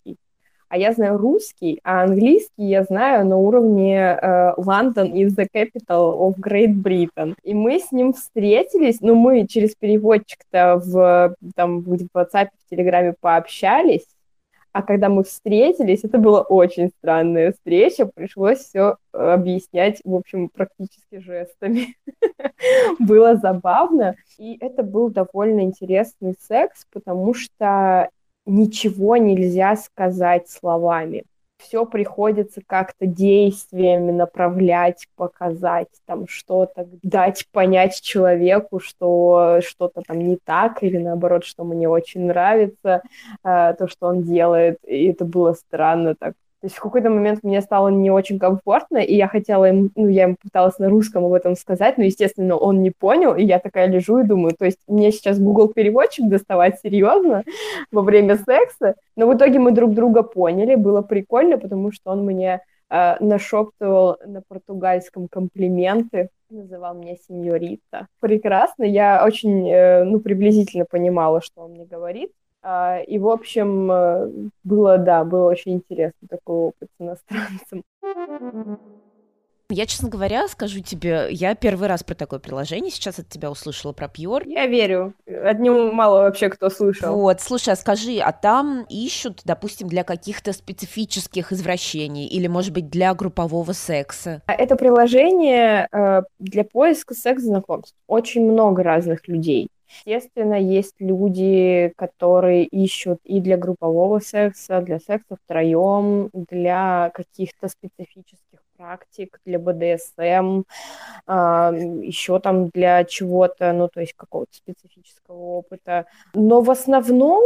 А 0.68 0.78
я 0.78 0.94
знаю 0.94 1.18
русский, 1.18 1.80
а 1.84 2.04
английский 2.04 2.66
я 2.66 2.84
знаю 2.84 3.26
на 3.26 3.38
уровне 3.38 4.20
uh, 4.22 4.56
London 4.58 5.14
is 5.14 5.36
the 5.36 5.48
capital 5.54 6.20
of 6.20 6.36
Great 6.38 6.74
Britain. 6.82 7.36
И 7.44 7.54
мы 7.54 7.80
с 7.80 7.92
ним 7.92 8.14
встретились, 8.14 9.02
ну, 9.02 9.16
мы 9.16 9.48
через 9.48 9.76
переводчик-то 9.76 10.82
в, 10.84 11.36
там, 11.56 11.82
в 11.82 11.94
WhatsApp, 11.94 12.50
в 12.66 12.70
Телеграме 12.70 13.14
пообщались, 13.20 14.06
а 14.76 14.82
когда 14.82 15.08
мы 15.08 15.24
встретились, 15.24 16.04
это 16.04 16.18
была 16.18 16.42
очень 16.42 16.90
странная 17.00 17.54
встреча, 17.54 18.08
пришлось 18.14 18.60
все 18.60 18.98
э, 19.14 19.18
объяснять, 19.18 20.02
в 20.04 20.14
общем, 20.14 20.50
практически 20.50 21.20
жестами. 21.20 21.96
Было 23.00 23.38
забавно, 23.38 24.18
и 24.38 24.58
это 24.60 24.84
был 24.84 25.10
довольно 25.10 25.62
интересный 25.62 26.36
секс, 26.42 26.86
потому 26.92 27.34
что 27.34 28.10
ничего 28.46 29.18
нельзя 29.18 29.76
сказать 29.76 30.50
словами 30.50 31.26
все 31.66 31.86
приходится 31.86 32.62
как-то 32.66 33.06
действиями 33.06 34.12
направлять, 34.12 35.08
показать 35.16 35.88
там 36.06 36.28
что-то, 36.28 36.88
дать 37.02 37.48
понять 37.52 38.02
человеку, 38.02 38.80
что 38.80 39.60
что-то 39.66 40.02
там 40.06 40.20
не 40.20 40.38
так, 40.38 40.84
или 40.84 40.98
наоборот, 40.98 41.44
что 41.46 41.64
мне 41.64 41.88
очень 41.90 42.28
нравится 42.28 43.02
э, 43.44 43.74
то, 43.78 43.88
что 43.88 44.08
он 44.08 44.24
делает. 44.24 44.78
И 44.86 45.06
это 45.06 45.26
было 45.26 45.54
странно 45.54 46.16
так 46.16 46.34
то 46.66 46.68
есть 46.68 46.78
в 46.78 46.82
какой-то 46.82 47.12
момент 47.12 47.44
мне 47.44 47.62
стало 47.62 47.90
не 47.90 48.10
очень 48.10 48.40
комфортно, 48.40 48.98
и 48.98 49.14
я 49.14 49.28
хотела 49.28 49.70
им, 49.70 49.92
ну, 49.96 50.08
я 50.08 50.24
ему 50.24 50.36
пыталась 50.42 50.80
на 50.80 50.90
русском 50.90 51.24
об 51.24 51.34
этом 51.34 51.56
сказать, 51.56 52.00
но, 52.00 52.06
естественно, 52.06 52.58
он 52.58 52.82
не 52.82 52.90
понял, 52.90 53.36
и 53.36 53.44
я 53.44 53.60
такая 53.60 53.86
лежу 53.86 54.18
и 54.18 54.24
думаю, 54.24 54.56
то 54.58 54.66
есть 54.66 54.80
мне 54.88 55.12
сейчас 55.12 55.38
Google 55.38 55.68
переводчик 55.68 56.28
доставать 56.28 56.80
серьезно 56.80 57.44
во 57.92 58.02
время 58.02 58.38
секса, 58.38 58.96
но 59.16 59.28
в 59.28 59.38
итоге 59.38 59.60
мы 59.60 59.74
друг 59.74 59.94
друга 59.94 60.24
поняли, 60.24 60.74
было 60.74 61.04
прикольно, 61.04 61.60
потому 61.60 61.92
что 61.92 62.10
он 62.10 62.26
мне 62.26 62.62
э, 62.90 63.16
нашептывал 63.20 64.18
на 64.26 64.42
португальском 64.42 65.28
комплименты, 65.28 66.30
называл 66.50 66.96
меня 66.96 67.16
сеньорита. 67.28 68.08
Прекрасно, 68.20 68.86
я 68.86 69.24
очень, 69.24 69.70
э, 69.70 70.04
ну, 70.04 70.20
приблизительно 70.20 70.86
понимала, 70.90 71.44
что 71.44 71.62
он 71.62 71.74
мне 71.74 71.86
говорит. 71.86 72.32
Э, 72.66 73.04
и, 73.06 73.20
в 73.20 73.30
общем, 73.30 73.92
э, 73.92 74.50
было, 74.64 74.98
да, 74.98 75.24
было 75.24 75.50
очень 75.50 75.74
интересно 75.74 76.28
такой 76.28 76.56
опыт 76.56 76.90
с 76.98 77.02
иностранцем. 77.02 77.84
Я, 79.72 79.88
честно 79.88 80.10
говоря, 80.10 80.48
скажу 80.48 80.80
тебе, 80.80 81.28
я 81.32 81.56
первый 81.56 81.88
раз 81.88 82.04
про 82.04 82.14
такое 82.14 82.40
приложение 82.40 82.92
сейчас 82.92 83.18
от 83.18 83.30
тебя 83.30 83.50
услышала 83.50 83.94
про 83.94 84.08
Пьор. 84.08 84.44
Я 84.46 84.68
верю. 84.68 85.16
От 85.28 85.60
него 85.60 85.92
мало 85.92 86.20
вообще 86.20 86.50
кто 86.50 86.70
слышал. 86.70 87.16
Вот, 87.16 87.42
слушай, 87.42 87.70
а 87.70 87.76
скажи, 87.76 88.20
а 88.20 88.32
там 88.32 88.86
ищут, 88.90 89.42
допустим, 89.44 89.88
для 89.88 90.04
каких-то 90.04 90.54
специфических 90.54 91.52
извращений 91.52 92.28
или, 92.28 92.46
может 92.46 92.74
быть, 92.74 92.90
для 92.90 93.16
группового 93.16 93.72
секса? 93.72 94.44
А 94.46 94.54
это 94.54 94.76
приложение 94.76 95.88
э, 95.92 96.22
для 96.38 96.64
поиска 96.64 97.16
секс-знакомств. 97.16 97.96
Очень 98.08 98.52
много 98.52 98.84
разных 98.84 99.28
людей. 99.28 99.70
Естественно, 99.88 100.56
есть 100.56 100.96
люди, 101.00 101.94
которые 101.96 102.66
ищут 102.66 103.20
и 103.24 103.40
для 103.40 103.58
группового 103.58 104.20
секса, 104.20 104.82
для 104.82 105.00
секса 105.00 105.38
втроем, 105.44 106.30
для 106.34 107.12
каких-то 107.14 107.68
специфических 107.68 108.60
практик, 108.78 109.40
для 109.46 109.60
БДСМ, 109.60 110.64
а, 111.28 111.72
еще 111.74 112.40
там 112.40 112.68
для 112.70 113.04
чего-то, 113.06 113.74
ну, 113.74 113.88
то 113.88 114.02
есть 114.02 114.14
какого-то 114.14 114.54
специфического 114.54 115.36
опыта. 115.36 116.06
Но 116.34 116.62
в 116.62 116.70
основном 116.70 117.44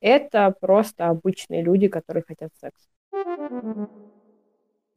это 0.00 0.54
просто 0.60 1.08
обычные 1.08 1.62
люди, 1.62 1.88
которые 1.88 2.24
хотят 2.26 2.50
секс. 2.60 2.76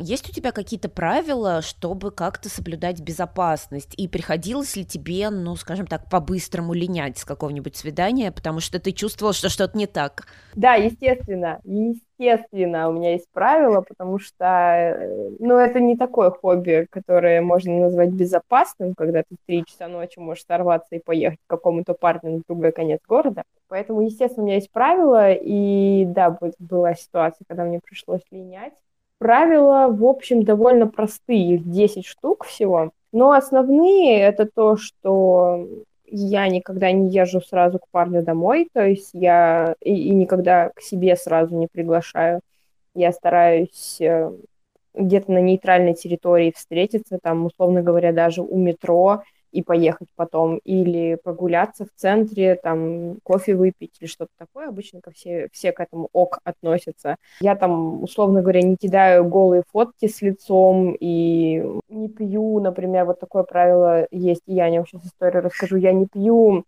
Есть 0.04 0.30
у 0.30 0.34
тебя 0.34 0.52
какие-то 0.52 0.90
правила, 0.90 1.62
чтобы 1.62 2.12
как-то 2.12 2.50
соблюдать 2.50 3.00
безопасность? 3.00 3.94
И 3.96 4.10
приходилось 4.10 4.76
ли 4.76 4.84
тебе, 4.84 5.30
ну, 5.30 5.56
скажем 5.56 5.88
так, 5.88 6.10
по-быстрому 6.10 6.74
линять 6.74 7.18
с 7.18 7.24
какого-нибудь 7.24 7.78
свидания, 7.78 8.34
потому 8.34 8.60
что 8.60 8.82
ты 8.82 8.92
чувствовал, 8.92 9.32
что 9.32 9.48
что-то 9.48 9.78
не 9.78 9.88
так? 9.88 10.26
Да, 10.56 10.74
естественно. 10.74 11.62
Естественно, 11.64 12.90
у 12.90 12.92
меня 12.92 13.14
есть 13.14 13.28
правила, 13.32 13.80
потому 13.80 14.20
что, 14.20 14.44
э, 14.46 15.30
ну, 15.40 15.56
это 15.56 15.80
не 15.80 15.96
такое 15.96 16.32
хобби, 16.32 16.86
которое 16.90 17.42
можно 17.42 17.72
назвать 17.80 18.10
безопасным, 18.10 18.96
когда 18.96 19.20
ты 19.20 19.36
в 19.36 19.48
три 19.48 19.64
часа 19.66 19.88
ночи 19.88 20.20
можешь 20.20 20.44
сорваться 20.46 20.98
и 20.98 21.00
поехать 21.00 21.40
к 21.48 21.50
какому-то 21.50 21.94
парню 21.94 22.30
на 22.30 22.42
другой 22.46 22.74
конец 22.74 23.00
города. 23.08 23.44
Поэтому, 23.70 24.02
естественно, 24.02 24.44
у 24.44 24.48
меня 24.48 24.56
есть 24.56 24.72
правила, 24.72 25.32
и 25.32 26.04
да, 26.08 26.38
была 26.60 26.94
ситуация, 26.94 27.46
когда 27.48 27.64
мне 27.64 27.80
пришлось 27.80 28.22
линять. 28.32 28.74
Правила, 29.24 29.88
в 29.88 30.04
общем, 30.04 30.44
довольно 30.44 30.86
простые, 30.86 31.56
их 31.56 31.70
10 31.70 32.06
штук 32.06 32.44
всего. 32.44 32.92
Но 33.14 33.32
основные 33.32 34.20
это 34.20 34.46
то, 34.54 34.76
что 34.76 35.66
я 36.06 36.50
никогда 36.50 36.92
не 36.92 37.10
езжу 37.10 37.40
сразу 37.40 37.80
к 37.80 37.88
парню 37.90 38.22
домой, 38.22 38.68
то 38.74 38.86
есть 38.86 39.12
я 39.14 39.76
и, 39.80 39.96
и 39.96 40.10
никогда 40.10 40.72
к 40.76 40.82
себе 40.82 41.16
сразу 41.16 41.56
не 41.56 41.68
приглашаю. 41.72 42.42
Я 42.96 43.14
стараюсь 43.14 44.02
э, 44.02 44.30
где-то 44.94 45.32
на 45.32 45.40
нейтральной 45.40 45.94
территории 45.94 46.52
встретиться, 46.54 47.18
там, 47.24 47.46
условно 47.46 47.82
говоря, 47.82 48.12
даже 48.12 48.42
у 48.42 48.58
метро, 48.58 49.24
и 49.54 49.62
поехать 49.62 50.08
потом, 50.16 50.58
или 50.64 51.16
прогуляться 51.24 51.86
в 51.86 51.90
центре, 51.96 52.56
там, 52.56 53.18
кофе 53.24 53.56
выпить 53.56 53.92
или 54.00 54.08
что-то 54.08 54.32
такое. 54.38 54.70
Обычно 54.70 55.00
ко 55.00 55.12
все, 55.12 55.48
все 55.54 55.72
к 55.72 55.80
этому 55.80 56.10
ок 56.12 56.40
относятся. 56.44 57.18
Я 57.40 57.56
там, 57.56 58.02
условно 58.04 58.42
говоря, 58.42 58.62
не 58.62 58.76
кидаю 58.76 59.26
голые 59.26 59.64
фотки 59.72 60.08
с 60.08 60.22
лицом 60.22 60.96
и 61.00 61.64
не 61.90 62.10
пью, 62.10 62.60
например, 62.60 63.06
вот 63.06 63.20
такое 63.20 63.44
правило 63.44 64.08
есть, 64.12 64.42
и 64.48 64.56
я 64.56 64.66
о 64.66 64.70
нем 64.70 64.86
сейчас 64.86 65.06
историю 65.06 65.44
расскажу. 65.44 65.78
Я 65.78 65.94
не 65.94 66.08
пью, 66.08 66.66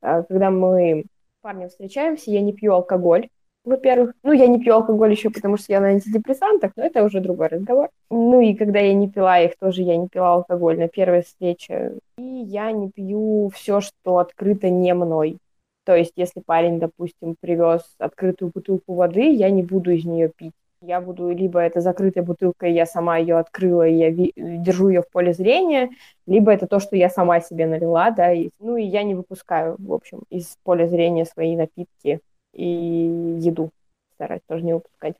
а, 0.00 0.22
когда 0.22 0.50
мы 0.50 1.04
парнем 1.40 1.68
встречаемся, 1.68 2.30
я 2.30 2.40
не 2.40 2.52
пью 2.52 2.72
алкоголь, 2.72 3.28
во-первых. 3.64 4.14
Ну, 4.22 4.32
я 4.32 4.46
не 4.46 4.60
пью 4.60 4.74
алкоголь 4.74 5.10
еще, 5.10 5.30
потому 5.30 5.56
что 5.56 5.72
я 5.72 5.80
на 5.80 5.88
антидепрессантах, 5.88 6.72
но 6.76 6.84
это 6.84 7.02
уже 7.04 7.20
другой 7.20 7.48
разговор. 7.48 7.88
Ну, 8.10 8.40
и 8.40 8.54
когда 8.54 8.78
я 8.78 8.94
не 8.94 9.08
пила 9.08 9.40
их, 9.40 9.56
тоже 9.58 9.82
я 9.82 9.96
не 9.96 10.08
пила 10.08 10.34
алкоголь 10.34 10.78
на 10.78 10.88
первой 10.88 11.22
встрече. 11.22 11.94
И 12.18 12.22
я 12.22 12.72
не 12.72 12.90
пью 12.90 13.50
все, 13.54 13.80
что 13.80 14.18
открыто 14.18 14.68
не 14.68 14.94
мной. 14.94 15.38
То 15.84 15.94
есть, 15.94 16.12
если 16.16 16.40
парень, 16.40 16.78
допустим, 16.78 17.36
привез 17.40 17.82
открытую 17.98 18.50
бутылку 18.54 18.94
воды, 18.94 19.30
я 19.30 19.50
не 19.50 19.62
буду 19.62 19.90
из 19.90 20.04
нее 20.04 20.30
пить. 20.34 20.52
Я 20.80 21.00
буду 21.00 21.30
либо 21.30 21.60
это 21.60 21.80
закрытая 21.80 22.22
бутылка, 22.24 22.66
и 22.66 22.72
я 22.72 22.84
сама 22.84 23.16
ее 23.16 23.38
открыла, 23.38 23.88
и 23.88 23.94
я 23.94 24.10
ви- 24.10 24.34
держу 24.36 24.88
ее 24.88 25.00
в 25.00 25.10
поле 25.10 25.32
зрения, 25.32 25.90
либо 26.26 26.52
это 26.52 26.66
то, 26.66 26.78
что 26.78 26.94
я 26.94 27.08
сама 27.08 27.40
себе 27.40 27.66
налила, 27.66 28.10
да, 28.10 28.32
и, 28.32 28.50
ну 28.58 28.76
и 28.76 28.84
я 28.84 29.02
не 29.02 29.14
выпускаю, 29.14 29.76
в 29.78 29.92
общем, 29.94 30.22
из 30.28 30.58
поля 30.62 30.86
зрения 30.86 31.24
свои 31.24 31.56
напитки 31.56 32.20
и 32.54 33.38
еду 33.40 33.70
стараюсь 34.14 34.42
тоже 34.48 34.64
не 34.64 34.74
упускать. 34.74 35.14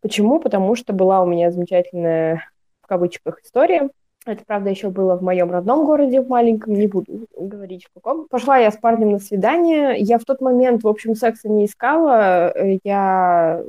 Почему? 0.00 0.38
Потому 0.38 0.76
что 0.76 0.92
была 0.92 1.22
у 1.22 1.26
меня 1.26 1.50
замечательная, 1.50 2.48
в 2.82 2.86
кавычках, 2.86 3.40
история. 3.42 3.88
Это, 4.26 4.42
правда, 4.46 4.70
еще 4.70 4.88
было 4.88 5.16
в 5.16 5.22
моем 5.22 5.50
родном 5.50 5.84
городе, 5.84 6.20
в 6.20 6.28
маленьком, 6.28 6.74
не 6.74 6.86
буду 6.86 7.26
говорить 7.36 7.84
в 7.84 7.92
каком. 7.92 8.26
Пошла 8.28 8.56
я 8.56 8.70
с 8.70 8.76
парнем 8.76 9.10
на 9.12 9.18
свидание. 9.18 9.96
Я 9.98 10.18
в 10.18 10.24
тот 10.24 10.40
момент, 10.40 10.82
в 10.82 10.88
общем, 10.88 11.14
секса 11.14 11.48
не 11.48 11.66
искала. 11.66 12.54
Я 12.84 13.62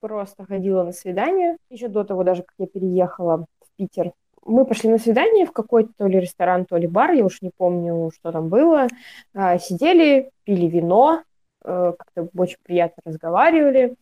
просто 0.00 0.44
ходила 0.44 0.82
на 0.82 0.92
свидание. 0.92 1.58
Еще 1.68 1.88
до 1.88 2.04
того, 2.04 2.24
даже 2.24 2.42
как 2.42 2.54
я 2.58 2.66
переехала 2.66 3.46
в 3.60 3.76
Питер. 3.76 4.12
Мы 4.46 4.64
пошли 4.64 4.88
на 4.88 4.98
свидание 4.98 5.44
в 5.44 5.52
какой-то 5.52 5.90
то 5.98 6.06
ли 6.06 6.20
ресторан, 6.20 6.64
то 6.64 6.76
ли 6.76 6.86
бар, 6.86 7.10
я 7.10 7.24
уж 7.24 7.42
не 7.42 7.50
помню, 7.54 8.10
что 8.14 8.30
там 8.30 8.48
было. 8.48 8.86
А, 9.34 9.58
сидели, 9.58 10.30
пили 10.44 10.66
вино, 10.66 11.22
Э, 11.35 11.35
как-то 11.66 12.28
очень 12.36 12.58
приятно 12.62 13.02
разговаривали. 13.04 13.96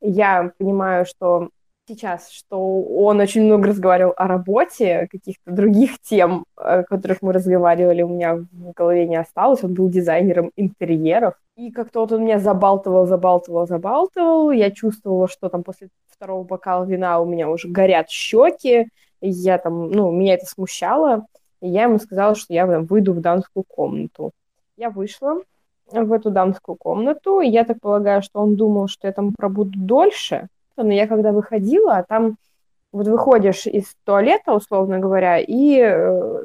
Я 0.00 0.52
понимаю, 0.58 1.04
что 1.04 1.50
сейчас, 1.86 2.30
что 2.30 2.82
он 2.82 3.20
очень 3.20 3.42
много 3.42 3.68
разговаривал 3.68 4.14
о 4.16 4.26
работе, 4.26 5.08
каких-то 5.10 5.50
других 5.50 6.00
тем, 6.00 6.44
о 6.56 6.84
которых 6.84 7.20
мы 7.20 7.32
разговаривали, 7.32 8.02
у 8.02 8.08
меня 8.08 8.36
в 8.36 8.72
голове 8.74 9.06
не 9.06 9.16
осталось. 9.16 9.64
Он 9.64 9.74
был 9.74 9.88
дизайнером 9.88 10.52
интерьеров. 10.56 11.34
И 11.56 11.70
как-то 11.70 12.00
вот 12.00 12.12
он 12.12 12.24
меня 12.24 12.38
забалтывал, 12.38 13.06
забалтывал, 13.06 13.66
забалтывал. 13.66 14.50
Я 14.50 14.70
чувствовала, 14.70 15.28
что 15.28 15.48
там 15.48 15.62
после 15.62 15.88
второго 16.08 16.44
бокала 16.44 16.84
вина 16.84 17.20
у 17.20 17.26
меня 17.26 17.50
уже 17.50 17.68
горят 17.68 18.08
щеки. 18.08 18.88
Я 19.20 19.58
там, 19.58 19.90
ну, 19.90 20.10
меня 20.10 20.34
это 20.34 20.46
смущало. 20.46 21.26
И 21.60 21.68
я 21.68 21.82
ему 21.82 21.98
сказала, 21.98 22.34
что 22.34 22.54
я 22.54 22.66
там, 22.66 22.86
выйду 22.86 23.12
в 23.12 23.20
дамскую 23.20 23.64
комнату. 23.68 24.30
Я 24.76 24.88
вышла, 24.88 25.40
в 25.92 26.12
эту 26.12 26.30
дамскую 26.30 26.76
комнату. 26.76 27.40
Я 27.40 27.64
так 27.64 27.80
полагаю, 27.80 28.22
что 28.22 28.40
он 28.40 28.56
думал, 28.56 28.88
что 28.88 29.06
я 29.06 29.12
там 29.12 29.32
пробуду 29.32 29.78
дольше. 29.78 30.48
Но 30.76 30.92
я 30.92 31.06
когда 31.06 31.32
выходила, 31.32 32.04
там 32.08 32.36
вот 32.92 33.06
выходишь 33.06 33.66
из 33.66 33.94
туалета, 34.04 34.52
условно 34.54 34.98
говоря, 34.98 35.38
и 35.38 35.78
э, 35.80 36.42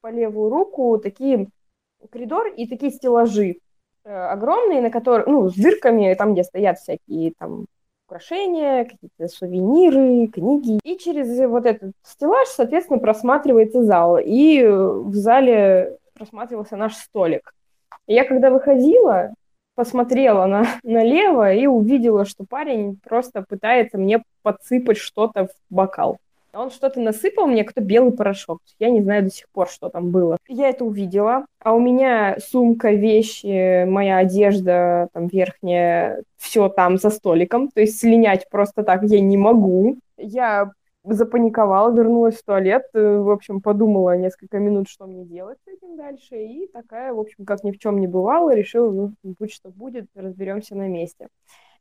по 0.00 0.10
левую 0.10 0.50
руку 0.50 0.98
такие 0.98 1.48
коридор 2.10 2.46
и 2.48 2.66
такие 2.66 2.90
стеллажи 2.90 3.56
э, 4.04 4.10
огромные, 4.10 4.80
на 4.80 4.90
которых, 4.90 5.26
ну, 5.26 5.48
с 5.48 5.54
дырками, 5.54 6.14
там, 6.14 6.32
где 6.32 6.44
стоят 6.44 6.78
всякие 6.78 7.32
там 7.38 7.66
украшения, 8.06 8.84
какие-то 8.84 9.28
сувениры, 9.28 10.28
книги. 10.28 10.78
И 10.84 10.96
через 10.96 11.38
вот 11.48 11.66
этот 11.66 11.92
стеллаж, 12.02 12.48
соответственно, 12.48 12.98
просматривается 12.98 13.82
зал. 13.82 14.18
И 14.18 14.64
в 14.64 15.14
зале 15.14 15.98
просматривался 16.14 16.76
наш 16.76 16.94
столик. 16.94 17.52
Я 18.06 18.24
когда 18.24 18.50
выходила, 18.50 19.34
посмотрела 19.74 20.46
на, 20.46 20.66
налево 20.82 21.52
и 21.52 21.66
увидела, 21.66 22.24
что 22.24 22.44
парень 22.48 22.98
просто 23.04 23.42
пытается 23.42 23.98
мне 23.98 24.22
подсыпать 24.42 24.98
что-то 24.98 25.46
в 25.46 25.50
бокал. 25.70 26.18
Он 26.56 26.70
что-то 26.70 27.00
насыпал 27.00 27.46
мне, 27.46 27.64
кто 27.64 27.82
белый 27.82 28.12
порошок. 28.12 28.60
Я 28.78 28.88
не 28.88 29.02
знаю 29.02 29.24
до 29.24 29.30
сих 29.30 29.46
пор, 29.50 29.68
что 29.68 29.90
там 29.90 30.10
было. 30.10 30.38
Я 30.48 30.70
это 30.70 30.86
увидела. 30.86 31.44
А 31.60 31.74
у 31.74 31.80
меня 31.80 32.38
сумка, 32.40 32.92
вещи, 32.92 33.84
моя 33.84 34.18
одежда, 34.18 35.08
там 35.12 35.26
верхняя, 35.26 36.22
все 36.38 36.70
там 36.70 36.96
за 36.96 37.10
столиком. 37.10 37.68
То 37.68 37.82
есть 37.82 38.00
слинять 38.00 38.48
просто 38.48 38.84
так 38.84 39.02
я 39.02 39.20
не 39.20 39.36
могу. 39.36 39.98
Я 40.16 40.70
запаниковала, 41.06 41.92
вернулась 41.92 42.36
в 42.36 42.44
туалет, 42.44 42.84
э, 42.94 43.18
в 43.18 43.30
общем, 43.30 43.60
подумала 43.60 44.16
несколько 44.16 44.58
минут, 44.58 44.88
что 44.88 45.06
мне 45.06 45.24
делать 45.24 45.58
с 45.64 45.68
этим 45.68 45.96
дальше, 45.96 46.36
и 46.36 46.66
такая, 46.72 47.12
в 47.12 47.20
общем, 47.20 47.44
как 47.44 47.62
ни 47.64 47.70
в 47.70 47.78
чем 47.78 48.00
не 48.00 48.06
бывало, 48.06 48.54
решила, 48.54 48.90
ну, 48.90 49.12
будь 49.22 49.52
что 49.52 49.70
будет, 49.70 50.06
разберемся 50.14 50.74
на 50.74 50.88
месте. 50.88 51.28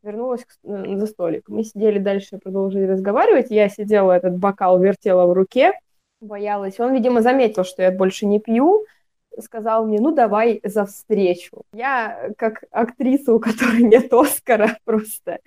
Вернулась 0.04 0.46
э, 0.64 0.96
за 0.98 1.08
столик. 1.08 1.50
Мы 1.50 1.64
сидели 1.64 2.00
дальше, 2.00 2.38
продолжили 2.38 2.86
разговаривать, 2.86 3.50
я 3.50 3.68
сидела, 3.70 4.12
этот 4.12 4.38
бокал 4.38 4.80
вертела 4.80 5.26
в 5.26 5.34
руке, 5.34 5.74
боялась. 6.22 6.80
Он, 6.80 6.94
видимо, 6.94 7.22
заметил, 7.22 7.64
что 7.64 7.82
я 7.82 7.92
больше 7.92 8.26
не 8.26 8.40
пью, 8.40 8.86
сказал 9.42 9.86
мне, 9.86 10.00
ну 10.00 10.12
давай 10.12 10.60
за 10.64 10.86
встречу. 10.86 11.64
Я, 11.74 12.32
как 12.38 12.64
актриса, 12.72 13.34
у 13.34 13.40
которой 13.40 13.84
нет 13.84 14.12
Оскара, 14.14 14.78
просто 14.86 15.40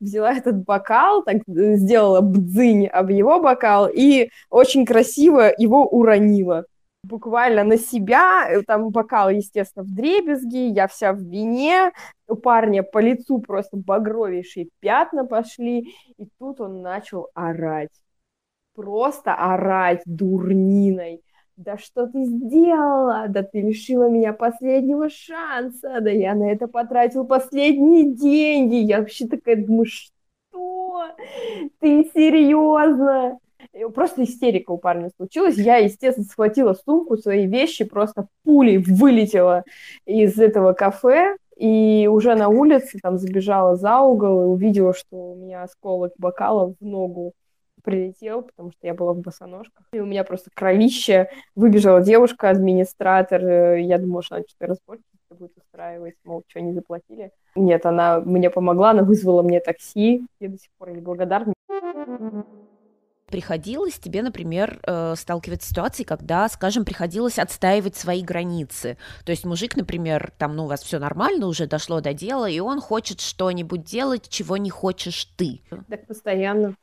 взяла 0.00 0.32
этот 0.32 0.64
бокал, 0.64 1.22
так 1.22 1.42
сделала 1.46 2.20
бдзынь 2.20 2.86
об 2.86 3.10
его 3.10 3.40
бокал 3.40 3.88
и 3.92 4.30
очень 4.50 4.84
красиво 4.86 5.52
его 5.56 5.86
уронила 5.86 6.64
буквально 7.04 7.64
на 7.64 7.76
себя, 7.76 8.48
э, 8.48 8.62
там 8.62 8.90
бокал, 8.90 9.30
естественно, 9.30 9.84
в 9.84 9.94
дребезги, 9.94 10.72
я 10.72 10.88
вся 10.88 11.12
в 11.12 11.18
вине, 11.18 11.92
у 12.26 12.34
парня 12.34 12.82
по 12.82 12.98
лицу 12.98 13.40
просто 13.40 13.76
багровейшие 13.76 14.68
пятна 14.80 15.24
пошли, 15.24 15.94
и 16.16 16.26
тут 16.38 16.60
он 16.60 16.82
начал 16.82 17.28
орать. 17.34 17.90
Просто 18.74 19.34
орать 19.34 20.02
дурниной. 20.06 21.22
Да 21.56 21.78
что 21.78 22.08
ты 22.08 22.24
сделала? 22.24 23.26
Да 23.28 23.44
ты 23.44 23.60
лишила 23.60 24.08
меня 24.08 24.32
последнего 24.32 25.08
шанса. 25.08 26.00
Да 26.00 26.10
я 26.10 26.34
на 26.34 26.50
это 26.50 26.66
потратил 26.66 27.24
последние 27.24 28.12
деньги. 28.12 28.76
Я 28.76 28.98
вообще 28.98 29.28
такая 29.28 29.64
думаю, 29.64 29.86
что? 29.86 31.10
Ты 31.78 32.10
серьезно? 32.12 33.38
Просто 33.94 34.24
истерика 34.24 34.72
у 34.72 34.78
парня 34.78 35.10
случилась. 35.16 35.56
Я, 35.56 35.76
естественно, 35.76 36.26
схватила 36.26 36.74
сумку, 36.74 37.16
свои 37.16 37.46
вещи, 37.46 37.84
просто 37.84 38.26
пулей 38.42 38.78
вылетела 38.78 39.64
из 40.06 40.38
этого 40.38 40.72
кафе. 40.72 41.36
И 41.56 42.08
уже 42.10 42.34
на 42.34 42.48
улице 42.48 42.98
там 43.00 43.16
забежала 43.16 43.76
за 43.76 44.00
угол 44.00 44.42
и 44.42 44.46
увидела, 44.46 44.92
что 44.92 45.32
у 45.32 45.36
меня 45.36 45.62
осколок 45.62 46.12
бокала 46.18 46.74
в 46.80 46.84
ногу 46.84 47.32
прилетел, 47.84 48.42
потому 48.42 48.72
что 48.72 48.86
я 48.86 48.94
была 48.94 49.12
в 49.12 49.18
босоножках. 49.18 49.86
И 49.92 50.00
у 50.00 50.06
меня 50.06 50.24
просто 50.24 50.50
кровище. 50.52 51.28
Выбежала 51.54 52.02
девушка, 52.02 52.50
администратор. 52.50 53.76
Я 53.76 53.98
думала, 53.98 54.22
что 54.22 54.36
она 54.36 54.44
что-то 54.48 54.66
разборки 54.66 55.04
будет 55.30 55.52
устраивать, 55.56 56.14
мол, 56.24 56.44
что 56.46 56.60
не 56.60 56.72
заплатили. 56.72 57.32
Нет, 57.56 57.86
она 57.86 58.20
мне 58.20 58.50
помогла, 58.50 58.90
она 58.90 59.02
вызвала 59.02 59.42
мне 59.42 59.60
такси. 59.60 60.26
Я 60.40 60.48
до 60.48 60.58
сих 60.58 60.70
пор 60.78 60.90
ей 60.90 61.00
благодарна 61.00 61.54
приходилось 63.34 63.98
тебе, 63.98 64.22
например, 64.22 64.78
э, 64.86 65.14
сталкиваться 65.16 65.66
с 65.66 65.70
ситуацией, 65.70 66.06
когда, 66.06 66.48
скажем, 66.48 66.84
приходилось 66.84 67.40
отстаивать 67.40 67.96
свои 67.96 68.22
границы? 68.22 68.96
То 69.24 69.32
есть 69.32 69.44
мужик, 69.44 69.74
например, 69.76 70.32
там, 70.38 70.54
ну, 70.54 70.66
у 70.66 70.68
вас 70.68 70.84
все 70.84 71.00
нормально, 71.00 71.48
уже 71.48 71.66
дошло 71.66 72.00
до 72.00 72.14
дела, 72.14 72.48
и 72.48 72.60
он 72.60 72.80
хочет 72.80 73.20
что-нибудь 73.20 73.82
делать, 73.82 74.28
чего 74.28 74.56
не 74.56 74.70
хочешь 74.70 75.24
ты. 75.36 75.62
Так 75.88 76.06
постоянно. 76.06 76.76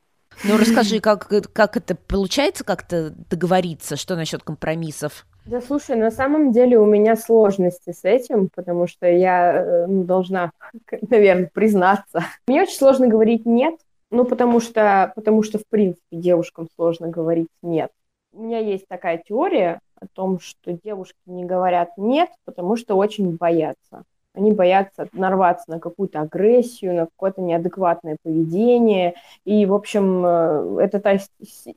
Ну, 0.44 0.58
расскажи, 0.58 1.00
как, 1.00 1.28
как 1.54 1.78
это 1.78 1.96
получается 1.96 2.64
как-то 2.64 3.12
договориться, 3.30 3.96
что 3.96 4.16
насчет 4.16 4.44
компромиссов? 4.44 5.26
Да, 5.46 5.60
слушай, 5.60 5.96
на 5.96 6.12
самом 6.12 6.52
деле 6.52 6.78
у 6.78 6.86
меня 6.86 7.16
сложности 7.16 7.92
с 7.92 8.04
этим, 8.04 8.50
потому 8.54 8.88
что 8.88 9.08
я 9.08 9.54
э, 9.54 9.88
ну, 9.88 10.04
должна, 10.04 10.52
наверное, 11.10 11.50
признаться. 11.52 12.24
Мне 12.48 12.64
очень 12.64 12.78
сложно 12.78 13.08
говорить 13.08 13.46
«нет», 13.46 13.76
ну, 14.12 14.26
потому 14.26 14.60
что, 14.60 15.12
потому 15.16 15.42
что, 15.42 15.58
в 15.58 15.66
принципе, 15.68 16.04
девушкам 16.12 16.68
сложно 16.76 17.08
говорить 17.08 17.50
«нет». 17.64 17.92
У 18.34 18.44
меня 18.44 18.60
есть 18.60 18.88
такая 18.88 19.18
теория 19.18 19.80
о 20.00 20.08
том, 20.08 20.40
что 20.40 20.74
девушки 20.74 21.18
не 21.26 21.44
говорят 21.44 21.98
«нет», 21.98 22.30
потому 22.46 22.76
что 22.76 22.96
очень 22.96 23.36
боятся. 23.36 24.04
Они 24.34 24.54
боятся 24.54 25.08
нарваться 25.12 25.70
на 25.70 25.80
какую-то 25.80 26.22
агрессию, 26.22 26.94
на 26.96 27.06
какое-то 27.06 27.42
неадекватное 27.42 28.18
поведение. 28.24 29.16
И, 29.44 29.66
в 29.66 29.74
общем, 29.74 30.26
э, 30.26 30.78
это 30.84 31.00
та 31.02 31.18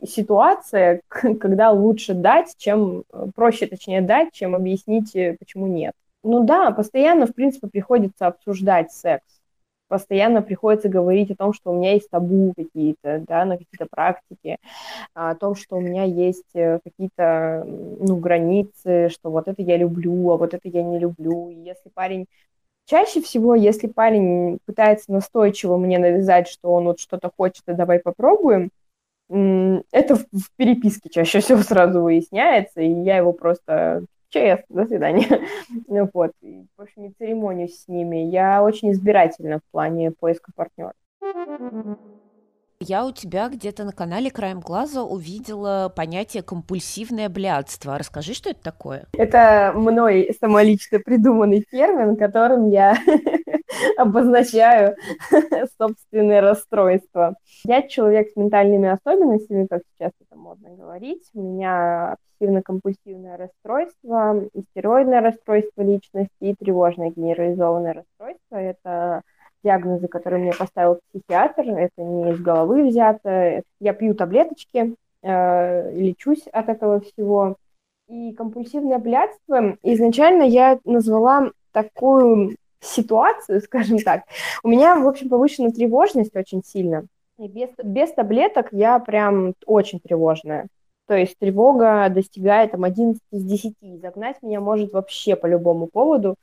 ситуация, 0.06 1.00
когда 1.08 1.72
лучше 1.72 2.14
дать, 2.14 2.54
чем 2.56 3.04
э, 3.12 3.26
проще, 3.34 3.66
точнее, 3.66 4.02
дать, 4.02 4.32
чем 4.32 4.54
объяснить, 4.54 5.16
э, 5.16 5.36
почему 5.38 5.66
нет. 5.66 5.94
Ну 6.22 6.44
да, 6.44 6.70
постоянно, 6.70 7.26
в 7.26 7.34
принципе, 7.34 7.66
приходится 7.66 8.28
обсуждать 8.28 8.92
секс 8.92 9.24
постоянно 9.88 10.42
приходится 10.42 10.88
говорить 10.88 11.30
о 11.30 11.36
том, 11.36 11.52
что 11.52 11.70
у 11.72 11.76
меня 11.76 11.92
есть 11.92 12.10
табу 12.10 12.52
какие-то, 12.56 13.22
да, 13.26 13.44
на 13.44 13.58
какие-то 13.58 13.86
практики, 13.90 14.58
о 15.14 15.34
том, 15.34 15.54
что 15.54 15.76
у 15.76 15.80
меня 15.80 16.04
есть 16.04 16.54
э, 16.54 16.80
какие-то, 16.84 17.64
ну, 17.66 18.16
границы, 18.16 19.08
что 19.10 19.30
вот 19.30 19.48
это 19.48 19.62
я 19.62 19.76
люблю, 19.76 20.30
а 20.30 20.36
вот 20.36 20.54
это 20.54 20.68
я 20.68 20.82
не 20.82 20.98
люблю. 20.98 21.50
И 21.50 21.54
если 21.54 21.88
парень 21.90 22.26
Чаще 22.86 23.22
всего, 23.22 23.54
если 23.54 23.86
парень 23.86 24.58
пытается 24.66 25.10
настойчиво 25.10 25.78
мне 25.78 25.98
навязать, 25.98 26.48
что 26.48 26.70
он 26.70 26.84
вот 26.84 27.00
что-то 27.00 27.30
хочет, 27.34 27.62
и 27.66 27.72
давай 27.72 27.98
попробуем, 27.98 28.70
это 29.30 30.16
в 30.16 30.50
переписке 30.56 31.08
чаще 31.08 31.40
всего 31.40 31.62
сразу 31.62 32.02
выясняется, 32.02 32.82
и 32.82 32.90
я 32.90 33.16
его 33.16 33.32
просто 33.32 34.04
ЧС, 34.34 34.64
до 34.68 34.84
свидания. 34.86 35.46
ну, 35.88 36.10
вот. 36.12 36.32
И, 36.40 36.66
в 36.76 36.82
общем, 36.82 37.02
не 37.02 37.10
церемонюсь 37.12 37.82
с 37.82 37.88
ними. 37.88 38.16
Я 38.16 38.62
очень 38.62 38.90
избирательна 38.90 39.60
в 39.60 39.70
плане 39.70 40.10
поиска 40.10 40.50
партнера. 40.54 40.94
Я 42.86 43.06
у 43.06 43.12
тебя 43.12 43.48
где-то 43.48 43.84
на 43.84 43.92
канале 43.92 44.30
краем 44.30 44.60
глаза 44.60 45.02
увидела 45.02 45.90
понятие 45.94 46.42
компульсивное 46.42 47.30
блядство. 47.30 47.96
Расскажи, 47.96 48.34
что 48.34 48.50
это 48.50 48.62
такое? 48.62 49.06
Это 49.16 49.72
мной 49.74 50.36
самолично 50.38 50.98
придуманный 50.98 51.64
термин, 51.70 52.14
которым 52.14 52.68
я 52.68 52.94
обозначаю 53.96 54.96
собственное 55.78 56.42
расстройство. 56.42 57.36
Я 57.64 57.88
человек 57.88 58.28
с 58.30 58.36
ментальными 58.36 58.90
особенностями, 58.90 59.66
как 59.66 59.80
сейчас 59.94 60.12
это 60.20 60.38
модно 60.38 60.68
говорить. 60.76 61.22
У 61.32 61.40
меня 61.40 62.16
обсессивно-компульсивное 62.38 63.38
расстройство, 63.38 64.44
стероидное 64.70 65.22
расстройство 65.22 65.80
личности 65.80 66.34
и 66.40 66.54
тревожное 66.54 67.12
генерализованное 67.16 67.94
расстройство. 67.94 68.56
Это 68.56 69.22
диагнозы, 69.64 70.06
которые 70.06 70.42
мне 70.42 70.52
поставил 70.52 71.00
психиатр, 71.10 71.62
это 71.62 72.02
не 72.02 72.30
из 72.30 72.40
головы 72.40 72.86
взято. 72.86 73.62
Я 73.80 73.92
пью 73.94 74.14
таблеточки, 74.14 74.94
э, 75.22 75.92
лечусь 75.96 76.46
от 76.52 76.68
этого 76.68 77.00
всего. 77.00 77.56
И 78.06 78.32
компульсивное 78.34 78.98
блядство 78.98 79.76
изначально 79.82 80.42
я 80.42 80.78
назвала 80.84 81.50
такую 81.72 82.56
ситуацию, 82.80 83.60
скажем 83.64 83.98
так. 83.98 84.24
У 84.62 84.68
меня, 84.68 84.96
в 84.96 85.08
общем, 85.08 85.28
повышена 85.28 85.70
тревожность 85.70 86.36
очень 86.36 86.62
сильно. 86.62 87.06
И 87.38 87.48
без, 87.48 87.70
без 87.82 88.12
таблеток 88.12 88.68
я 88.70 88.98
прям 89.00 89.54
очень 89.66 89.98
тревожная. 89.98 90.68
То 91.06 91.14
есть 91.14 91.36
тревога 91.38 92.08
достигает 92.08 92.70
там 92.70 92.84
11 92.84 93.20
из 93.30 93.44
10. 93.44 93.74
Загнать 94.00 94.42
меня 94.42 94.60
может 94.60 94.92
вообще 94.92 95.36
по 95.36 95.46
любому 95.46 95.86
поводу. 95.86 96.36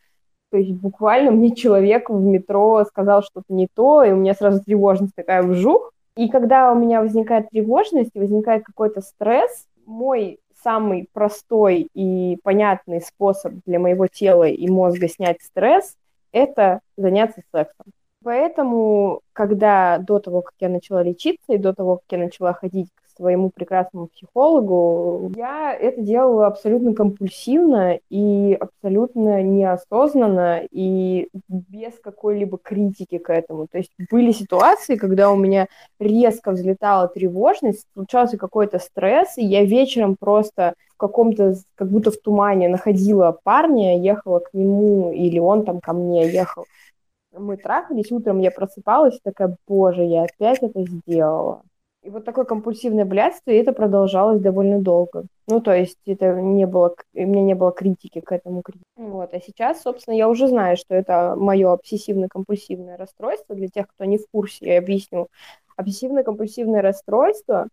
То 0.51 0.57
есть 0.57 0.71
буквально 0.73 1.31
мне 1.31 1.55
человек 1.55 2.09
в 2.09 2.21
метро 2.21 2.83
сказал 2.83 3.23
что-то 3.23 3.53
не 3.53 3.67
то, 3.73 4.03
и 4.03 4.11
у 4.11 4.17
меня 4.17 4.33
сразу 4.33 4.61
тревожность 4.63 5.15
такая 5.15 5.43
вжух. 5.43 5.93
И 6.17 6.29
когда 6.29 6.73
у 6.73 6.75
меня 6.75 7.01
возникает 7.01 7.49
тревожность, 7.49 8.11
возникает 8.13 8.65
какой-то 8.65 9.01
стресс, 9.01 9.65
мой 9.85 10.39
самый 10.61 11.07
простой 11.13 11.87
и 11.93 12.37
понятный 12.43 13.01
способ 13.01 13.53
для 13.65 13.79
моего 13.79 14.07
тела 14.07 14.47
и 14.47 14.67
мозга 14.67 15.07
снять 15.07 15.41
стресс– 15.41 15.95
это 16.33 16.81
заняться 16.97 17.41
сексом. 17.51 17.87
Поэтому, 18.23 19.21
когда 19.33 19.97
до 19.97 20.19
того, 20.19 20.41
как 20.41 20.53
я 20.59 20.69
начала 20.69 21.01
лечиться, 21.01 21.53
и 21.53 21.57
до 21.57 21.73
того, 21.73 21.97
как 21.97 22.05
я 22.11 22.17
начала 22.19 22.53
ходить 22.53 22.89
своему 23.15 23.49
прекрасному 23.49 24.07
психологу, 24.07 25.31
я 25.35 25.73
это 25.73 26.01
делала 26.01 26.47
абсолютно 26.47 26.93
компульсивно 26.93 27.99
и 28.09 28.57
абсолютно 28.59 29.41
неосознанно 29.41 30.61
и 30.71 31.29
без 31.47 31.93
какой-либо 31.99 32.57
критики 32.57 33.17
к 33.17 33.29
этому. 33.29 33.67
То 33.67 33.77
есть 33.77 33.91
были 34.09 34.31
ситуации, 34.31 34.95
когда 34.95 35.31
у 35.31 35.35
меня 35.35 35.67
резко 35.99 36.51
взлетала 36.51 37.07
тревожность, 37.07 37.85
случался 37.93 38.37
какой-то 38.37 38.79
стресс, 38.79 39.37
и 39.37 39.45
я 39.45 39.63
вечером 39.63 40.15
просто 40.19 40.73
в 40.93 40.97
каком-то, 40.97 41.55
как 41.75 41.89
будто 41.89 42.11
в 42.11 42.17
тумане 42.17 42.69
находила 42.69 43.37
парня, 43.43 43.99
ехала 43.99 44.39
к 44.39 44.53
нему, 44.53 45.11
или 45.11 45.39
он 45.39 45.65
там 45.65 45.79
ко 45.79 45.93
мне 45.93 46.27
ехал. 46.27 46.65
Мы 47.33 47.55
трахались, 47.55 48.11
утром 48.11 48.39
я 48.39 48.51
просыпалась, 48.51 49.19
такая, 49.23 49.55
боже, 49.65 50.03
я 50.03 50.23
опять 50.23 50.61
это 50.61 50.83
сделала. 50.83 51.61
И 52.03 52.09
вот 52.09 52.25
такое 52.25 52.45
компульсивное 52.45 53.05
блядство, 53.05 53.51
и 53.51 53.57
это 53.57 53.73
продолжалось 53.73 54.41
довольно 54.41 54.79
долго. 54.79 55.25
Ну, 55.47 55.61
то 55.61 55.71
есть 55.71 55.99
это 56.07 56.33
не 56.33 56.65
было, 56.65 56.95
у 57.13 57.19
меня 57.19 57.43
не 57.43 57.53
было 57.53 57.71
критики 57.71 58.21
к 58.21 58.31
этому. 58.31 58.63
Вот. 58.95 59.33
А 59.33 59.39
сейчас, 59.39 59.83
собственно, 59.83 60.15
я 60.15 60.27
уже 60.27 60.47
знаю, 60.47 60.77
что 60.77 60.95
это 60.95 61.35
мое 61.37 61.71
обсессивно-компульсивное 61.71 62.97
расстройство. 62.97 63.55
Для 63.55 63.67
тех, 63.67 63.87
кто 63.87 64.05
не 64.05 64.17
в 64.17 64.25
курсе, 64.31 64.73
я 64.73 64.79
объясню. 64.79 65.27
Обсессивно-компульсивное 65.77 66.81
расстройство, 66.81 67.67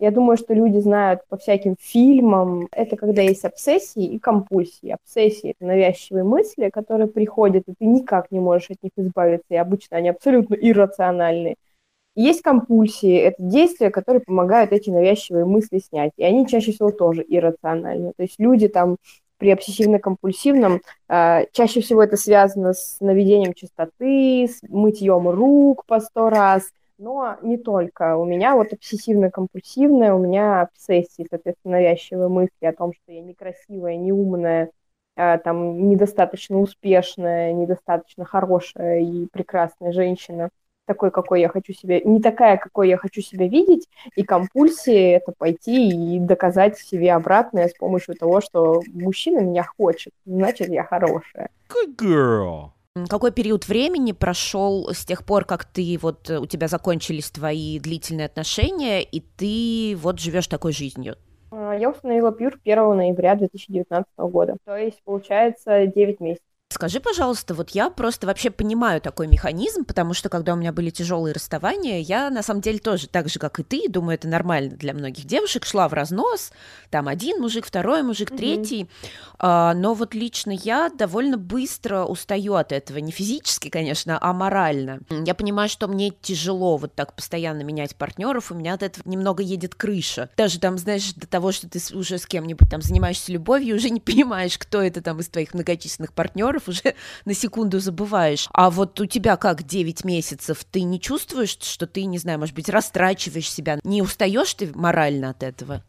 я 0.00 0.10
думаю, 0.10 0.36
что 0.36 0.54
люди 0.54 0.78
знают 0.78 1.20
по 1.28 1.36
всяким 1.36 1.76
фильмам, 1.78 2.68
это 2.72 2.96
когда 2.96 3.22
есть 3.22 3.44
обсессии 3.44 4.04
и 4.04 4.18
компульсии. 4.18 4.90
Обсессии— 4.90 5.50
это 5.58 5.66
навязчивые 5.66 6.24
мысли, 6.24 6.70
которые 6.70 7.06
приходят, 7.06 7.64
и 7.68 7.74
ты 7.78 7.84
никак 7.84 8.30
не 8.32 8.40
можешь 8.40 8.70
от 8.70 8.82
них 8.82 8.92
избавиться, 8.96 9.46
и 9.50 9.56
обычно 9.56 9.98
они 9.98 10.08
абсолютно 10.08 10.54
иррациональные. 10.54 11.56
Есть 12.14 12.42
компульсии, 12.42 13.16
это 13.16 13.36
действия, 13.42 13.90
которые 13.90 14.22
помогают 14.22 14.72
эти 14.72 14.88
навязчивые 14.88 15.44
мысли 15.44 15.78
снять. 15.78 16.12
И 16.16 16.22
они 16.24 16.46
чаще 16.46 16.72
всего 16.72 16.92
тоже 16.92 17.24
иррациональны. 17.26 18.12
То 18.16 18.22
есть 18.22 18.38
люди 18.38 18.68
там 18.68 18.98
при 19.38 19.50
обсессивно-компульсивном 19.52 20.80
э, 21.08 21.46
чаще 21.52 21.80
всего 21.80 22.04
это 22.04 22.16
связано 22.16 22.72
с 22.72 23.00
наведением 23.00 23.52
чистоты, 23.52 24.46
с 24.46 24.62
мытьем 24.68 25.28
рук 25.28 25.84
по 25.86 25.98
сто 25.98 26.30
раз, 26.30 26.70
но 26.98 27.36
не 27.42 27.58
только. 27.58 28.16
У 28.16 28.24
меня 28.24 28.54
вот 28.54 28.72
обсессивно-компульсивное, 28.72 30.14
у 30.14 30.18
меня 30.18 30.62
обсессии, 30.62 31.26
соответственно, 31.28 31.78
навязчивые 31.78 32.28
мысли 32.28 32.64
о 32.64 32.72
том, 32.72 32.92
что 32.92 33.12
я 33.12 33.22
некрасивая, 33.22 33.96
неумная, 33.96 34.70
э, 35.16 35.38
там, 35.38 35.88
недостаточно 35.88 36.60
успешная, 36.60 37.52
недостаточно 37.52 38.24
хорошая 38.24 39.00
и 39.00 39.26
прекрасная 39.26 39.90
женщина– 39.90 40.50
такой, 40.86 41.10
какой 41.10 41.40
я 41.40 41.48
хочу 41.48 41.72
себя, 41.72 42.00
не 42.00 42.20
такая, 42.20 42.56
какой 42.56 42.88
я 42.88 42.96
хочу 42.96 43.20
себя 43.20 43.48
видеть, 43.48 43.88
и 44.16 44.22
компульсия 44.22 45.16
это 45.16 45.32
пойти 45.36 45.88
и 45.88 46.18
доказать 46.18 46.78
себе 46.78 47.12
обратное 47.12 47.68
с 47.68 47.74
помощью 47.74 48.14
того, 48.14 48.40
что 48.40 48.82
мужчина 48.92 49.40
меня 49.40 49.64
хочет, 49.64 50.12
значит, 50.24 50.68
я 50.68 50.84
хорошая. 50.84 51.50
Good 51.68 51.96
girl. 51.96 52.70
Какой 53.08 53.32
период 53.32 53.66
времени 53.66 54.12
прошел 54.12 54.90
с 54.92 55.04
тех 55.04 55.24
пор, 55.24 55.44
как 55.44 55.64
ты 55.64 55.98
вот 56.00 56.30
у 56.30 56.46
тебя 56.46 56.68
закончились 56.68 57.28
твои 57.28 57.80
длительные 57.80 58.26
отношения, 58.26 59.02
и 59.02 59.20
ты 59.20 59.96
вот 59.96 60.20
живешь 60.20 60.46
такой 60.46 60.72
жизнью? 60.72 61.16
А, 61.50 61.72
я 61.72 61.90
установила 61.90 62.30
пьюр 62.30 62.56
1 62.64 62.96
ноября 62.96 63.34
2019 63.34 64.06
года, 64.18 64.56
то 64.64 64.76
есть 64.76 65.02
получается 65.04 65.86
9 65.88 66.20
месяцев. 66.20 66.46
Скажи, 66.70 66.98
пожалуйста, 66.98 67.54
вот 67.54 67.70
я 67.70 67.88
просто 67.88 68.26
вообще 68.26 68.50
понимаю 68.50 69.00
такой 69.00 69.28
механизм, 69.28 69.84
потому 69.84 70.12
что 70.12 70.28
когда 70.28 70.54
у 70.54 70.56
меня 70.56 70.72
были 70.72 70.90
тяжелые 70.90 71.32
расставания, 71.32 72.00
я 72.00 72.30
на 72.30 72.42
самом 72.42 72.62
деле 72.62 72.80
тоже 72.80 73.06
так 73.06 73.28
же, 73.28 73.38
как 73.38 73.60
и 73.60 73.62
ты, 73.62 73.88
думаю, 73.88 74.16
это 74.16 74.26
нормально 74.26 74.74
для 74.74 74.92
многих 74.92 75.24
девушек, 75.24 75.66
шла 75.66 75.88
в 75.88 75.92
разнос, 75.92 76.50
там 76.90 77.06
один 77.06 77.40
мужик, 77.40 77.64
второй 77.64 78.02
мужик, 78.02 78.32
mm-hmm. 78.32 78.36
третий, 78.36 78.90
а, 79.38 79.72
но 79.74 79.94
вот 79.94 80.14
лично 80.14 80.50
я 80.50 80.90
довольно 80.90 81.36
быстро 81.36 82.04
устаю 82.04 82.54
от 82.54 82.72
этого, 82.72 82.98
не 82.98 83.12
физически, 83.12 83.68
конечно, 83.68 84.18
а 84.20 84.32
морально. 84.32 84.98
Я 85.10 85.36
понимаю, 85.36 85.68
что 85.68 85.86
мне 85.86 86.10
тяжело 86.10 86.76
вот 86.76 86.94
так 86.96 87.14
постоянно 87.14 87.62
менять 87.62 87.94
партнеров, 87.94 88.50
у 88.50 88.54
меня 88.54 88.74
от 88.74 88.82
этого 88.82 89.08
немного 89.08 89.44
едет 89.44 89.76
крыша. 89.76 90.28
Даже 90.36 90.58
там, 90.58 90.76
знаешь, 90.78 91.12
до 91.12 91.28
того, 91.28 91.52
что 91.52 91.68
ты 91.68 91.78
уже 91.94 92.18
с 92.18 92.26
кем-нибудь 92.26 92.68
там 92.68 92.82
занимаешься 92.82 93.30
любовью, 93.30 93.76
уже 93.76 93.90
не 93.90 94.00
понимаешь, 94.00 94.58
кто 94.58 94.82
это 94.82 95.00
там 95.02 95.20
из 95.20 95.28
твоих 95.28 95.54
многочисленных 95.54 96.12
партнеров, 96.12 96.63
уже 96.68 96.94
на 97.24 97.34
секунду 97.34 97.80
забываешь. 97.80 98.48
А 98.52 98.70
вот 98.70 99.00
у 99.00 99.06
тебя 99.06 99.36
как 99.36 99.62
9 99.62 100.04
месяцев, 100.04 100.64
ты 100.64 100.82
не 100.82 101.00
чувствуешь, 101.00 101.56
что 101.60 101.86
ты, 101.86 102.04
не 102.04 102.18
знаю, 102.18 102.38
может 102.38 102.54
быть, 102.54 102.68
растрачиваешь 102.68 103.50
себя? 103.50 103.78
Не 103.84 104.02
устаешь 104.02 104.54
ты 104.54 104.70
морально 104.74 105.30
от 105.30 105.42
этого? 105.42 105.82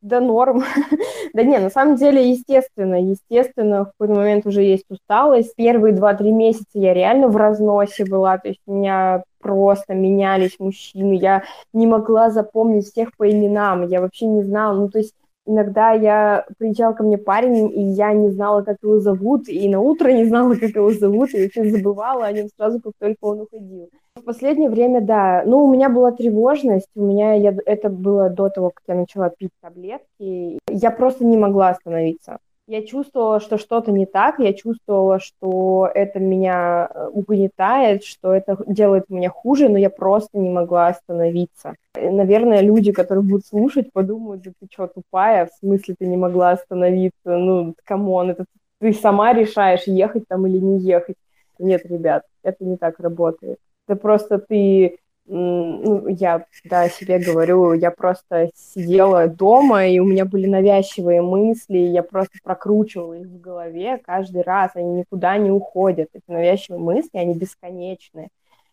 Да 0.00 0.20
норм. 0.20 0.62
да 1.34 1.42
не, 1.42 1.58
на 1.58 1.70
самом 1.70 1.96
деле, 1.96 2.30
естественно, 2.30 3.02
естественно, 3.02 3.84
в 3.84 3.92
какой-то 3.92 4.14
момент 4.14 4.46
уже 4.46 4.62
есть 4.62 4.84
усталость. 4.88 5.56
Первые 5.56 5.92
два-три 5.92 6.30
месяца 6.30 6.66
я 6.74 6.94
реально 6.94 7.28
в 7.28 7.36
разносе 7.36 8.04
была, 8.04 8.38
то 8.38 8.48
есть 8.48 8.60
у 8.66 8.74
меня 8.74 9.24
просто 9.40 9.94
менялись 9.94 10.56
мужчины, 10.58 11.14
я 11.14 11.42
не 11.72 11.86
могла 11.86 12.30
запомнить 12.30 12.86
всех 12.86 13.16
по 13.16 13.28
именам, 13.28 13.86
я 13.88 14.00
вообще 14.00 14.26
не 14.26 14.42
знала, 14.42 14.78
ну 14.78 14.88
то 14.88 14.98
есть 14.98 15.14
иногда 15.48 15.92
я 15.92 16.44
приезжал 16.58 16.94
ко 16.94 17.02
мне 17.02 17.18
парень, 17.18 17.72
и 17.74 17.82
я 17.82 18.12
не 18.12 18.30
знала, 18.30 18.62
как 18.62 18.76
его 18.82 19.00
зовут, 19.00 19.48
и 19.48 19.68
на 19.68 19.80
утро 19.80 20.10
не 20.10 20.24
знала, 20.24 20.54
как 20.54 20.70
его 20.70 20.92
зовут, 20.92 21.34
и 21.34 21.42
вообще 21.42 21.70
забывала 21.70 22.26
о 22.26 22.32
нем 22.32 22.48
сразу, 22.56 22.80
как 22.80 22.92
только 22.98 23.18
он 23.22 23.40
уходил. 23.40 23.88
В 24.14 24.22
последнее 24.22 24.68
время, 24.68 25.00
да, 25.00 25.42
ну, 25.46 25.64
у 25.64 25.72
меня 25.72 25.88
была 25.88 26.12
тревожность, 26.12 26.88
у 26.94 27.04
меня 27.04 27.34
я, 27.34 27.56
это 27.66 27.88
было 27.88 28.28
до 28.28 28.50
того, 28.50 28.70
как 28.70 28.82
я 28.86 28.94
начала 28.94 29.30
пить 29.30 29.52
таблетки, 29.60 30.58
я 30.68 30.90
просто 30.90 31.24
не 31.24 31.36
могла 31.36 31.70
остановиться. 31.70 32.38
Я 32.68 32.84
чувствовала, 32.84 33.40
что 33.40 33.56
что-то 33.56 33.92
не 33.92 34.04
так, 34.04 34.38
я 34.38 34.52
чувствовала, 34.52 35.20
что 35.20 35.90
это 35.94 36.20
меня 36.20 36.90
э, 36.92 37.08
угнетает, 37.08 38.04
что 38.04 38.34
это 38.34 38.58
делает 38.66 39.08
меня 39.08 39.30
хуже, 39.30 39.70
но 39.70 39.78
я 39.78 39.88
просто 39.88 40.36
не 40.36 40.50
могла 40.50 40.88
остановиться. 40.88 41.76
Наверное, 41.94 42.60
люди, 42.60 42.92
которые 42.92 43.24
будут 43.24 43.46
слушать, 43.46 43.90
подумают, 43.90 44.42
да 44.42 44.50
ты 44.60 44.66
что, 44.70 44.86
тупая, 44.86 45.46
в 45.46 45.50
смысле 45.60 45.94
ты 45.98 46.06
не 46.06 46.18
могла 46.18 46.50
остановиться, 46.50 47.38
ну, 47.38 47.74
come 47.84 48.11
on, 48.11 48.32
это 48.32 48.44
ты 48.80 48.92
сама 48.92 49.32
решаешь, 49.32 49.84
ехать 49.86 50.24
там 50.28 50.46
или 50.46 50.58
не 50.58 50.78
ехать. 50.80 51.16
Нет, 51.58 51.86
ребят, 51.86 52.24
это 52.42 52.66
не 52.66 52.76
так 52.76 53.00
работает. 53.00 53.58
Это 53.86 53.98
просто 53.98 54.38
ты 54.38 54.98
ну, 55.28 56.08
я 56.08 56.46
да, 56.64 56.88
себе 56.88 57.18
говорю, 57.18 57.74
я 57.74 57.90
просто 57.90 58.50
сидела 58.54 59.28
дома, 59.28 59.86
и 59.86 59.98
у 59.98 60.04
меня 60.04 60.24
были 60.24 60.46
навязчивые 60.46 61.20
мысли, 61.20 61.78
я 61.78 62.02
просто 62.02 62.38
прокручивала 62.42 63.14
их 63.14 63.26
в 63.26 63.40
голове 63.40 63.98
каждый 63.98 64.42
раз, 64.42 64.70
они 64.74 65.00
никуда 65.00 65.36
не 65.36 65.50
уходят. 65.50 66.08
Эти 66.14 66.24
навязчивые 66.28 66.80
мысли, 66.80 67.18
они 67.18 67.34
бесконечные. 67.34 68.28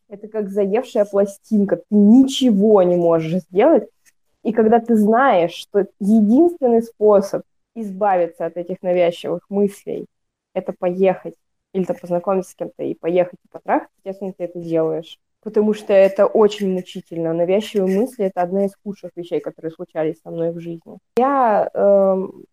Это 0.07 0.27
как 0.27 0.49
заевшая 0.49 1.05
пластинка, 1.05 1.77
ты 1.77 1.83
ничего 1.89 2.81
не 2.83 2.95
можешь 2.95 3.41
сделать. 3.43 3.89
И 4.43 4.53
когда 4.53 4.79
ты 4.79 4.95
знаешь, 4.95 5.53
что 5.53 5.87
единственный 5.99 6.83
способ 6.83 7.41
избавиться 7.73 8.45
от 8.45 8.55
этих 8.55 8.81
навязчивых 8.81 9.41
мыслей— 9.49 10.05
это 10.53 10.71
поехать, 10.71 11.35
или 11.73 11.83
то 11.83 11.93
познакомиться 11.93 12.51
с 12.51 12.55
кем-то 12.55 12.83
и 12.83 12.93
поехать 12.93 13.39
и 13.43 13.47
потрахаться, 13.51 13.93
естественно, 13.97 14.31
ты 14.31 14.45
это 14.45 14.59
делаешь 14.59 15.19
потому 15.45 15.75
что 15.75 15.93
это 15.93 16.25
очень 16.25 16.73
мучительно. 16.73 17.31
Навязчивые 17.31 17.99
мысли— 17.99 18.25
это 18.25 18.41
одна 18.41 18.65
из 18.65 18.71
худших 18.83 19.11
вещей, 19.15 19.39
которые 19.39 19.71
случались 19.71 20.19
со 20.23 20.31
мной 20.31 20.51
в 20.51 20.59
жизни. 20.59 20.97
Я 21.17 21.69
э, 21.71 21.79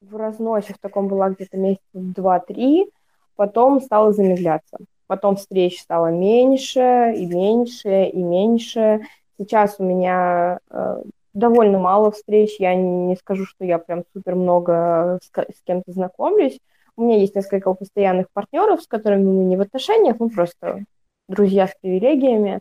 в 0.03 0.15
разносе 0.17 0.75
в 0.75 0.79
таком 0.79 1.09
была 1.09 1.31
где-то 1.31 1.57
месяцев 1.57 1.81
два-три, 1.95 2.91
потом 3.35 3.81
стала 3.81 4.13
замедляться. 4.13 4.77
Потом 5.07 5.37
встреч 5.37 5.81
стало 5.81 6.09
меньше 6.09 7.15
и 7.17 7.25
меньше 7.25 8.11
и 8.13 8.23
меньше. 8.23 9.01
Сейчас 9.39 9.77
у 9.79 9.85
меня 9.85 10.59
э, 10.71 11.03
довольно 11.33 11.79
мало 11.79 12.11
встреч. 12.11 12.57
Я 12.59 12.75
не, 12.75 13.07
не 13.07 13.17
скажу, 13.17 13.47
что 13.47 13.65
я 13.65 13.79
прям 13.79 14.03
супер 14.13 14.35
много 14.35 15.19
с, 15.23 15.31
с 15.35 15.63
кем-то 15.65 15.93
знакомлюсь. 15.93 16.61
У 16.99 17.05
меня 17.05 17.17
есть 17.17 17.35
несколько 17.35 17.73
постоянных 17.73 18.27
партнеров, 18.35 18.83
с 18.83 18.87
которыми 18.87 19.25
мы 19.25 19.45
не 19.45 19.57
в 19.57 19.63
отношениях, 19.63 20.17
мы 20.21 20.29
просто 20.29 20.85
друзья 21.27 21.67
с 21.67 21.75
привилегиями. 21.81 22.61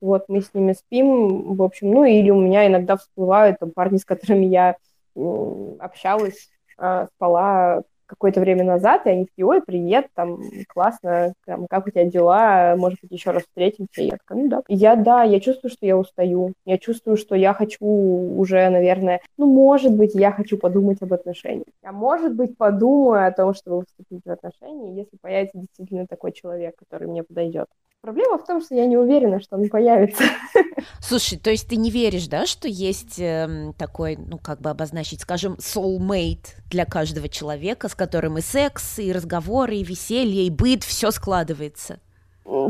Вот, 0.00 0.26
мы 0.28 0.42
с 0.42 0.52
ними 0.52 0.72
спим, 0.72 1.54
в 1.54 1.62
общем, 1.62 1.90
ну, 1.90 2.04
или 2.04 2.30
у 2.30 2.40
меня 2.40 2.66
иногда 2.66 2.96
всплывают 2.96 3.58
там, 3.58 3.70
парни, 3.70 3.96
с 3.96 4.04
которыми 4.04 4.44
я 4.44 4.76
общалась, 5.14 6.50
а, 6.76 7.06
спала 7.06 7.82
какое-то 8.06 8.40
время 8.40 8.64
назад, 8.64 9.06
и 9.06 9.10
они 9.10 9.26
такие, 9.26 9.46
ой, 9.46 9.62
привет, 9.62 10.06
там, 10.14 10.38
классно, 10.68 11.34
там, 11.44 11.66
как 11.68 11.86
у 11.86 11.90
тебя 11.90 12.04
дела, 12.04 12.74
может 12.76 13.00
быть, 13.00 13.12
еще 13.12 13.30
раз 13.30 13.42
встретимся, 13.42 14.02
и 14.02 14.06
я 14.06 14.12
такая, 14.12 14.38
ну 14.38 14.48
да. 14.48 14.62
я, 14.68 14.96
да, 14.96 15.22
я 15.22 15.40
чувствую, 15.40 15.70
что 15.70 15.86
я 15.86 15.96
устаю, 15.96 16.52
я 16.64 16.78
чувствую, 16.78 17.16
что 17.16 17.34
я 17.34 17.52
хочу 17.54 17.86
уже, 17.86 18.68
наверное, 18.70 19.20
ну, 19.36 19.46
может 19.46 19.92
быть, 19.92 20.14
я 20.14 20.32
хочу 20.32 20.58
подумать 20.58 21.02
об 21.02 21.12
отношениях, 21.12 21.66
а 21.82 21.92
может 21.92 22.34
быть, 22.34 22.56
подумаю 22.56 23.26
о 23.26 23.32
том, 23.32 23.54
чтобы 23.54 23.84
вступить 23.86 24.24
в 24.24 24.30
отношения, 24.30 24.96
если 24.96 25.16
появится 25.20 25.58
действительно 25.58 26.06
такой 26.06 26.32
человек, 26.32 26.76
который 26.76 27.08
мне 27.08 27.22
подойдет. 27.22 27.66
Проблема 28.06 28.38
в 28.38 28.44
том, 28.44 28.62
что 28.62 28.76
я 28.76 28.86
не 28.86 28.96
уверена, 28.96 29.40
что 29.40 29.56
он 29.56 29.68
появится. 29.68 30.22
Слушай, 31.00 31.38
то 31.38 31.50
есть 31.50 31.68
ты 31.68 31.74
не 31.74 31.90
веришь, 31.90 32.28
да, 32.28 32.46
что 32.46 32.68
есть 32.68 33.18
э, 33.18 33.72
такой, 33.76 34.16
ну, 34.16 34.38
как 34.38 34.60
бы 34.60 34.70
обозначить, 34.70 35.22
скажем, 35.22 35.54
soulmate 35.54 36.54
для 36.70 36.84
каждого 36.84 37.28
человека, 37.28 37.88
с 37.88 37.95
которым 37.96 38.38
и 38.38 38.40
секс, 38.40 38.98
и 38.98 39.12
разговоры, 39.12 39.76
и 39.76 39.84
веселье, 39.84 40.46
и 40.46 40.50
быт, 40.50 40.84
все 40.84 41.10
складывается? 41.10 41.98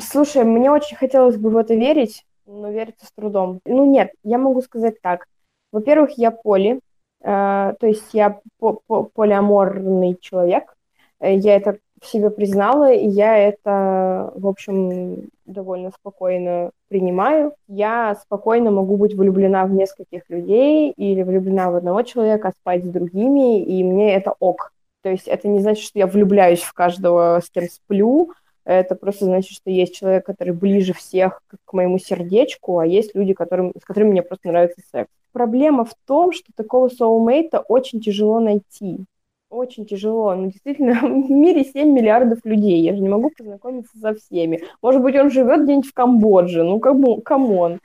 Слушай, 0.00 0.44
мне 0.44 0.70
очень 0.70 0.96
хотелось 0.96 1.36
бы 1.36 1.50
в 1.50 1.56
это 1.56 1.74
верить, 1.74 2.24
но 2.46 2.70
верится 2.70 3.06
с 3.06 3.12
трудом. 3.12 3.60
Ну, 3.64 3.90
нет, 3.90 4.12
я 4.22 4.38
могу 4.38 4.62
сказать 4.62 5.00
так. 5.02 5.26
Во-первых, 5.72 6.12
я 6.16 6.30
поли, 6.30 6.80
э, 7.22 7.74
то 7.78 7.86
есть 7.86 8.14
я 8.14 8.40
по 8.58 8.80
-по 8.88 9.10
полиаморный 9.12 10.16
человек. 10.20 10.74
Э, 11.20 11.34
я 11.34 11.56
это 11.56 11.78
в 12.00 12.06
себе 12.06 12.30
признала, 12.30 12.92
и 12.92 13.06
я 13.06 13.36
это, 13.36 14.32
в 14.34 14.46
общем, 14.46 15.28
довольно 15.46 15.90
спокойно 15.90 16.70
принимаю. 16.88 17.52
Я 17.68 18.16
спокойно 18.22 18.70
могу 18.70 18.96
быть 18.96 19.14
влюблена 19.14 19.64
в 19.66 19.72
нескольких 19.72 20.22
людей 20.28 20.92
или 20.92 21.22
влюблена 21.22 21.70
в 21.70 21.76
одного 21.76 22.02
человека, 22.02 22.48
а 22.48 22.52
спать 22.52 22.84
с 22.84 22.88
другими, 22.88 23.62
и 23.62 23.82
мне 23.82 24.14
это 24.14 24.34
ок. 24.38 24.72
То 25.06 25.10
есть 25.10 25.28
это 25.28 25.46
не 25.46 25.60
значит, 25.60 25.84
что 25.84 26.00
я 26.00 26.08
влюбляюсь 26.08 26.62
в 26.62 26.72
каждого, 26.72 27.40
с 27.40 27.48
кем 27.48 27.68
сплю, 27.70 28.32
это 28.64 28.96
просто 28.96 29.26
значит, 29.26 29.52
что 29.52 29.70
есть 29.70 29.94
человек, 29.94 30.26
который 30.26 30.52
ближе 30.52 30.94
всех 30.94 31.42
к 31.64 31.72
моему 31.72 32.00
сердечку, 32.00 32.80
а 32.80 32.86
есть 32.86 33.14
люди, 33.14 33.32
которым, 33.32 33.72
с 33.80 33.84
которыми 33.84 34.10
мне 34.10 34.22
просто 34.24 34.48
нравится 34.48 34.80
секс. 34.90 35.08
Проблема 35.30 35.84
в 35.84 35.94
том, 36.06 36.32
что 36.32 36.52
такого 36.56 36.88
soulmate 36.88 37.52
а 37.52 37.60
очень 37.60 38.00
тяжело 38.00 38.40
найти. 38.40 39.04
Очень 39.48 39.86
тяжело. 39.86 40.34
Ну, 40.34 40.50
действительно, 40.50 40.94
в 41.00 41.30
мире 41.30 41.62
7 41.62 41.88
миллиардов 41.88 42.40
людей. 42.42 42.80
Я 42.80 42.96
же 42.96 43.00
не 43.00 43.08
могу 43.08 43.30
познакомиться 43.30 43.96
со 44.00 44.12
всеми. 44.12 44.64
Может 44.82 45.02
быть, 45.02 45.14
он 45.14 45.30
живет 45.30 45.62
где-нибудь 45.62 45.88
в 45.88 45.94
Камбодже. 45.94 46.64
Ну, 46.64 46.80
come 46.80 47.36
on. 47.36 47.78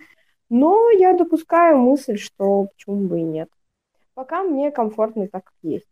Но 0.50 0.90
я 0.90 1.16
допускаю 1.16 1.78
мысль, 1.78 2.18
что 2.18 2.70
почему 2.76 3.08
бы 3.08 3.20
и 3.20 3.22
нет. 3.24 3.50
Пока 4.16 4.42
мне 4.42 4.72
комфортно 4.72 5.28
так, 5.28 5.44
как 5.44 5.54
есть. 5.62 5.86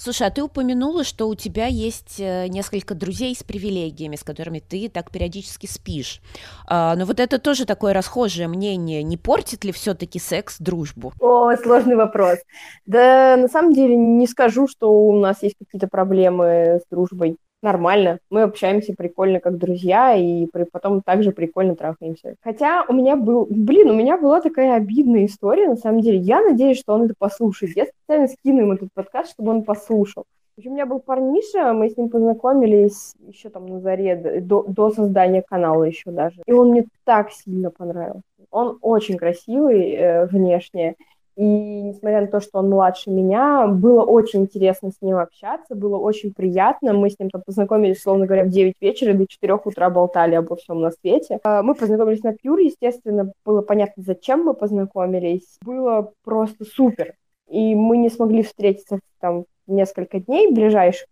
Слушай, 0.00 0.28
а 0.28 0.30
ты 0.30 0.44
упомянула, 0.44 1.02
что 1.02 1.28
у 1.28 1.34
тебя 1.34 1.66
есть 1.66 2.20
э, 2.20 2.46
несколько 2.46 2.94
друзей 2.94 3.34
с 3.34 3.42
привилегиями, 3.42 4.14
с 4.14 4.22
которыми 4.22 4.60
ты 4.60 4.88
так 4.88 5.10
периодически 5.10 5.66
спишь. 5.66 6.20
А, 6.68 6.94
но 6.94 7.04
вот 7.04 7.18
это 7.18 7.40
тоже 7.40 7.66
такое 7.66 7.92
расхожее 7.92 8.46
мнение. 8.46 9.02
Не 9.02 9.16
портит 9.16 9.64
ли 9.64 9.72
все-таки 9.72 10.20
секс 10.20 10.58
дружбу? 10.60 11.12
О, 11.18 11.52
сложный 11.56 11.96
вопрос. 11.96 12.38
Да, 12.86 13.36
на 13.36 13.48
самом 13.48 13.72
деле 13.72 13.96
не 13.96 14.28
скажу, 14.28 14.68
что 14.68 14.92
у 14.92 15.18
нас 15.18 15.42
есть 15.42 15.56
какие-то 15.58 15.88
проблемы 15.88 16.78
с 16.80 16.88
дружбой 16.88 17.36
нормально. 17.62 18.18
Мы 18.30 18.42
общаемся 18.42 18.94
прикольно 18.96 19.40
как 19.40 19.58
друзья, 19.58 20.14
и 20.14 20.46
потом 20.72 21.02
также 21.02 21.32
прикольно 21.32 21.76
трахаемся. 21.76 22.34
Хотя 22.42 22.84
у 22.88 22.92
меня 22.92 23.16
был... 23.16 23.46
Блин, 23.50 23.90
у 23.90 23.94
меня 23.94 24.16
была 24.16 24.40
такая 24.40 24.74
обидная 24.74 25.26
история, 25.26 25.68
на 25.68 25.76
самом 25.76 26.00
деле. 26.00 26.18
Я 26.18 26.40
надеюсь, 26.40 26.78
что 26.78 26.94
он 26.94 27.04
это 27.04 27.14
послушает. 27.18 27.76
Я 27.76 27.86
специально 27.86 28.28
скину 28.28 28.60
ему 28.60 28.74
этот 28.74 28.90
подкаст, 28.94 29.32
чтобы 29.32 29.50
он 29.50 29.64
послушал. 29.64 30.24
У 30.64 30.70
меня 30.70 30.86
был 30.86 30.98
парниша, 30.98 31.72
мы 31.72 31.88
с 31.88 31.96
ним 31.96 32.08
познакомились 32.08 33.14
еще 33.20 33.48
там 33.48 33.66
на 33.66 33.80
заре, 33.80 34.40
до, 34.40 34.64
до 34.64 34.90
создания 34.90 35.40
канала 35.40 35.84
еще 35.84 36.10
даже. 36.10 36.42
И 36.46 36.52
он 36.52 36.70
мне 36.70 36.84
так 37.04 37.30
сильно 37.30 37.70
понравился. 37.70 38.22
Он 38.50 38.76
очень 38.80 39.16
красивый 39.16 39.92
э, 39.92 40.26
внешне, 40.26 40.96
и 41.38 41.82
несмотря 41.82 42.22
на 42.22 42.26
то, 42.26 42.40
что 42.40 42.58
он 42.58 42.68
младше 42.68 43.10
меня, 43.10 43.68
было 43.68 44.02
очень 44.02 44.40
интересно 44.40 44.90
с 44.90 45.00
ним 45.00 45.18
общаться, 45.18 45.76
было 45.76 45.96
очень 45.96 46.34
приятно. 46.34 46.92
Мы 46.94 47.10
с 47.10 47.18
ним 47.20 47.30
там 47.30 47.42
познакомились, 47.46 48.02
словно 48.02 48.26
говоря, 48.26 48.42
в 48.42 48.48
9 48.48 48.74
вечера, 48.80 49.14
до 49.14 49.24
4 49.24 49.54
утра 49.64 49.88
болтали 49.88 50.34
обо 50.34 50.56
всем 50.56 50.80
на 50.80 50.90
свете. 50.90 51.38
А, 51.44 51.62
мы 51.62 51.76
познакомились 51.76 52.24
на 52.24 52.34
Пьюр, 52.34 52.58
естественно, 52.58 53.32
было 53.44 53.62
понятно, 53.62 54.02
зачем 54.02 54.42
мы 54.42 54.54
познакомились. 54.54 55.58
Было 55.64 56.12
просто 56.24 56.64
супер. 56.64 57.14
И 57.48 57.72
мы 57.76 57.98
не 57.98 58.08
смогли 58.08 58.42
встретиться 58.42 58.98
там 59.20 59.44
несколько 59.68 60.18
дней 60.18 60.52
ближайших 60.52 61.06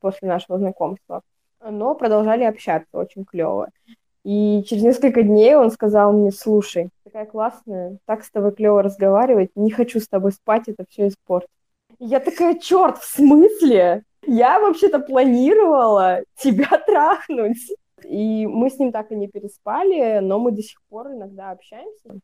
после 0.00 0.28
нашего 0.28 0.58
знакомства, 0.58 1.22
но 1.66 1.94
продолжали 1.94 2.44
общаться 2.44 2.98
очень 2.98 3.24
клево. 3.24 3.70
И 4.22 4.62
через 4.68 4.82
несколько 4.82 5.22
дней 5.22 5.54
он 5.54 5.70
сказал 5.70 6.12
мне, 6.12 6.30
слушай, 6.30 6.90
такая 7.16 7.26
классная, 7.26 7.98
так 8.04 8.24
с 8.24 8.30
тобой 8.30 8.52
клево 8.52 8.82
разговаривать, 8.82 9.50
не 9.54 9.70
хочу 9.70 10.00
с 10.00 10.08
тобой 10.08 10.32
спать, 10.32 10.64
это 10.68 10.84
все 10.86 11.08
испортит. 11.08 11.48
я 11.98 12.20
такая, 12.20 12.58
черт, 12.58 12.98
в 12.98 13.04
смысле? 13.04 14.02
Я 14.26 14.60
вообще-то 14.60 14.98
планировала 14.98 16.24
тебя 16.36 16.68
трахнуть. 16.86 17.72
И 18.04 18.46
мы 18.46 18.68
с 18.68 18.78
ним 18.78 18.92
так 18.92 19.10
и 19.12 19.16
не 19.16 19.28
переспали, 19.28 20.18
но 20.18 20.38
мы 20.38 20.52
до 20.52 20.60
сих 20.60 20.82
пор 20.90 21.12
иногда 21.12 21.52
общаемся. 21.52 22.20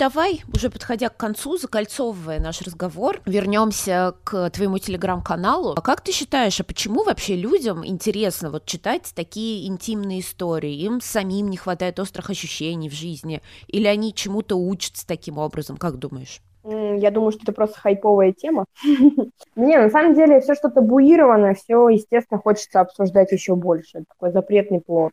Давай, 0.00 0.40
уже 0.54 0.70
подходя 0.70 1.10
к 1.10 1.18
концу, 1.18 1.58
закольцовывая 1.58 2.40
наш 2.40 2.62
разговор, 2.62 3.20
вернемся 3.26 4.14
к 4.24 4.48
твоему 4.48 4.78
телеграм-каналу. 4.78 5.74
А 5.76 5.82
как 5.82 6.00
ты 6.00 6.10
считаешь, 6.10 6.58
а 6.58 6.64
почему 6.64 7.04
вообще 7.04 7.36
людям 7.36 7.86
интересно 7.86 8.50
вот 8.50 8.64
читать 8.64 9.12
такие 9.14 9.68
интимные 9.68 10.20
истории? 10.20 10.72
Им 10.72 11.02
самим 11.02 11.50
не 11.50 11.58
хватает 11.58 12.00
острых 12.00 12.30
ощущений 12.30 12.88
в 12.88 12.94
жизни? 12.94 13.42
Или 13.68 13.88
они 13.88 14.14
чему-то 14.14 14.56
учатся 14.56 15.06
таким 15.06 15.36
образом? 15.36 15.76
Как 15.76 15.98
думаешь? 15.98 16.40
Я 16.64 17.10
думаю, 17.10 17.32
что 17.32 17.42
это 17.42 17.52
просто 17.52 17.78
хайповая 17.78 18.32
тема. 18.32 18.64
Не, 19.54 19.76
на 19.76 19.90
самом 19.90 20.14
деле, 20.14 20.40
все, 20.40 20.54
что 20.54 20.70
табуировано, 20.70 21.52
все, 21.52 21.90
естественно, 21.90 22.40
хочется 22.40 22.80
обсуждать 22.80 23.32
еще 23.32 23.54
больше. 23.54 24.04
Такой 24.08 24.32
запретный 24.32 24.80
плод. 24.80 25.12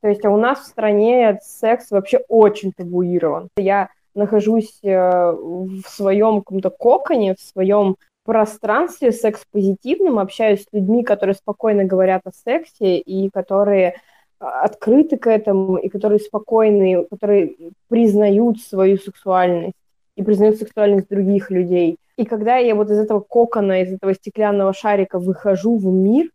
То 0.00 0.08
есть 0.08 0.24
а 0.24 0.30
у 0.30 0.38
нас 0.38 0.60
в 0.60 0.66
стране 0.66 1.38
секс 1.42 1.90
вообще 1.90 2.20
очень 2.28 2.72
табуирован. 2.72 3.50
Я 3.58 3.90
нахожусь 4.14 4.78
э, 4.82 5.32
в 5.32 5.82
своем 5.86 6.40
каком-то 6.40 6.70
коконе, 6.70 7.34
в 7.34 7.40
своем 7.40 7.96
пространстве 8.24 9.12
секс-позитивном, 9.12 10.18
общаюсь 10.18 10.62
с 10.62 10.72
людьми, 10.72 11.02
которые 11.02 11.34
спокойно 11.34 11.84
говорят 11.84 12.22
о 12.24 12.32
сексе 12.32 12.98
и 12.98 13.30
которые 13.30 13.96
а, 14.38 14.62
открыты 14.62 15.16
к 15.16 15.28
этому, 15.28 15.76
и 15.76 15.88
которые 15.88 16.18
спокойны, 16.18 17.04
которые 17.10 17.56
признают 17.88 18.60
свою 18.60 18.98
сексуальность 18.98 19.74
и 20.16 20.22
признают 20.22 20.56
сексуальность 20.56 21.08
других 21.08 21.50
людей. 21.50 21.96
И 22.16 22.24
когда 22.24 22.58
я 22.58 22.74
вот 22.74 22.90
из 22.90 22.98
этого 22.98 23.20
кокона, 23.20 23.82
из 23.82 23.92
этого 23.92 24.14
стеклянного 24.14 24.72
шарика 24.72 25.18
выхожу 25.18 25.76
в 25.76 25.86
мир, 25.86 26.28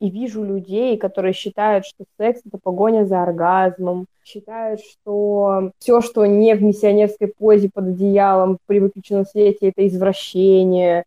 и 0.00 0.10
вижу 0.10 0.44
людей, 0.44 0.96
которые 0.96 1.32
считают, 1.32 1.84
что 1.84 2.04
секс 2.18 2.40
это 2.46 2.58
погоня 2.62 3.04
за 3.04 3.22
оргазмом, 3.22 4.06
считают, 4.24 4.80
что 4.80 5.72
все, 5.78 6.00
что 6.00 6.26
не 6.26 6.54
в 6.54 6.62
миссионерской 6.62 7.28
позе 7.28 7.70
под 7.72 7.88
одеялом 7.88 8.58
при 8.66 8.78
выключенном 8.80 9.26
свете, 9.26 9.68
это 9.68 9.86
извращение. 9.86 11.04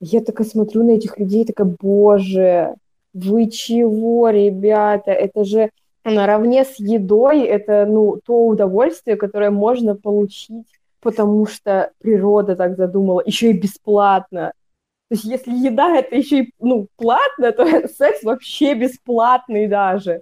Я 0.00 0.22
такая 0.22 0.46
смотрю 0.46 0.84
на 0.84 0.92
этих 0.92 1.18
людей, 1.18 1.44
такая, 1.44 1.74
боже, 1.80 2.74
вы 3.12 3.50
чего, 3.50 4.28
ребята, 4.28 5.10
это 5.10 5.44
же 5.44 5.70
наравне 6.04 6.64
с 6.64 6.78
едой, 6.78 7.42
это, 7.42 7.86
ну, 7.86 8.20
то 8.24 8.46
удовольствие, 8.46 9.16
которое 9.16 9.50
можно 9.50 9.96
получить, 9.96 10.66
потому 11.00 11.46
что 11.46 11.90
природа 12.00 12.54
так 12.54 12.76
задумала, 12.76 13.22
еще 13.24 13.50
и 13.50 13.58
бесплатно. 13.58 14.52
То 15.08 15.14
есть 15.14 15.24
если 15.24 15.52
еда 15.52 15.96
это 15.96 16.16
еще 16.16 16.44
и 16.44 16.52
ну, 16.60 16.86
платно, 16.96 17.52
то 17.52 17.88
секс 17.88 18.22
вообще 18.22 18.74
бесплатный 18.74 19.66
даже. 19.66 20.20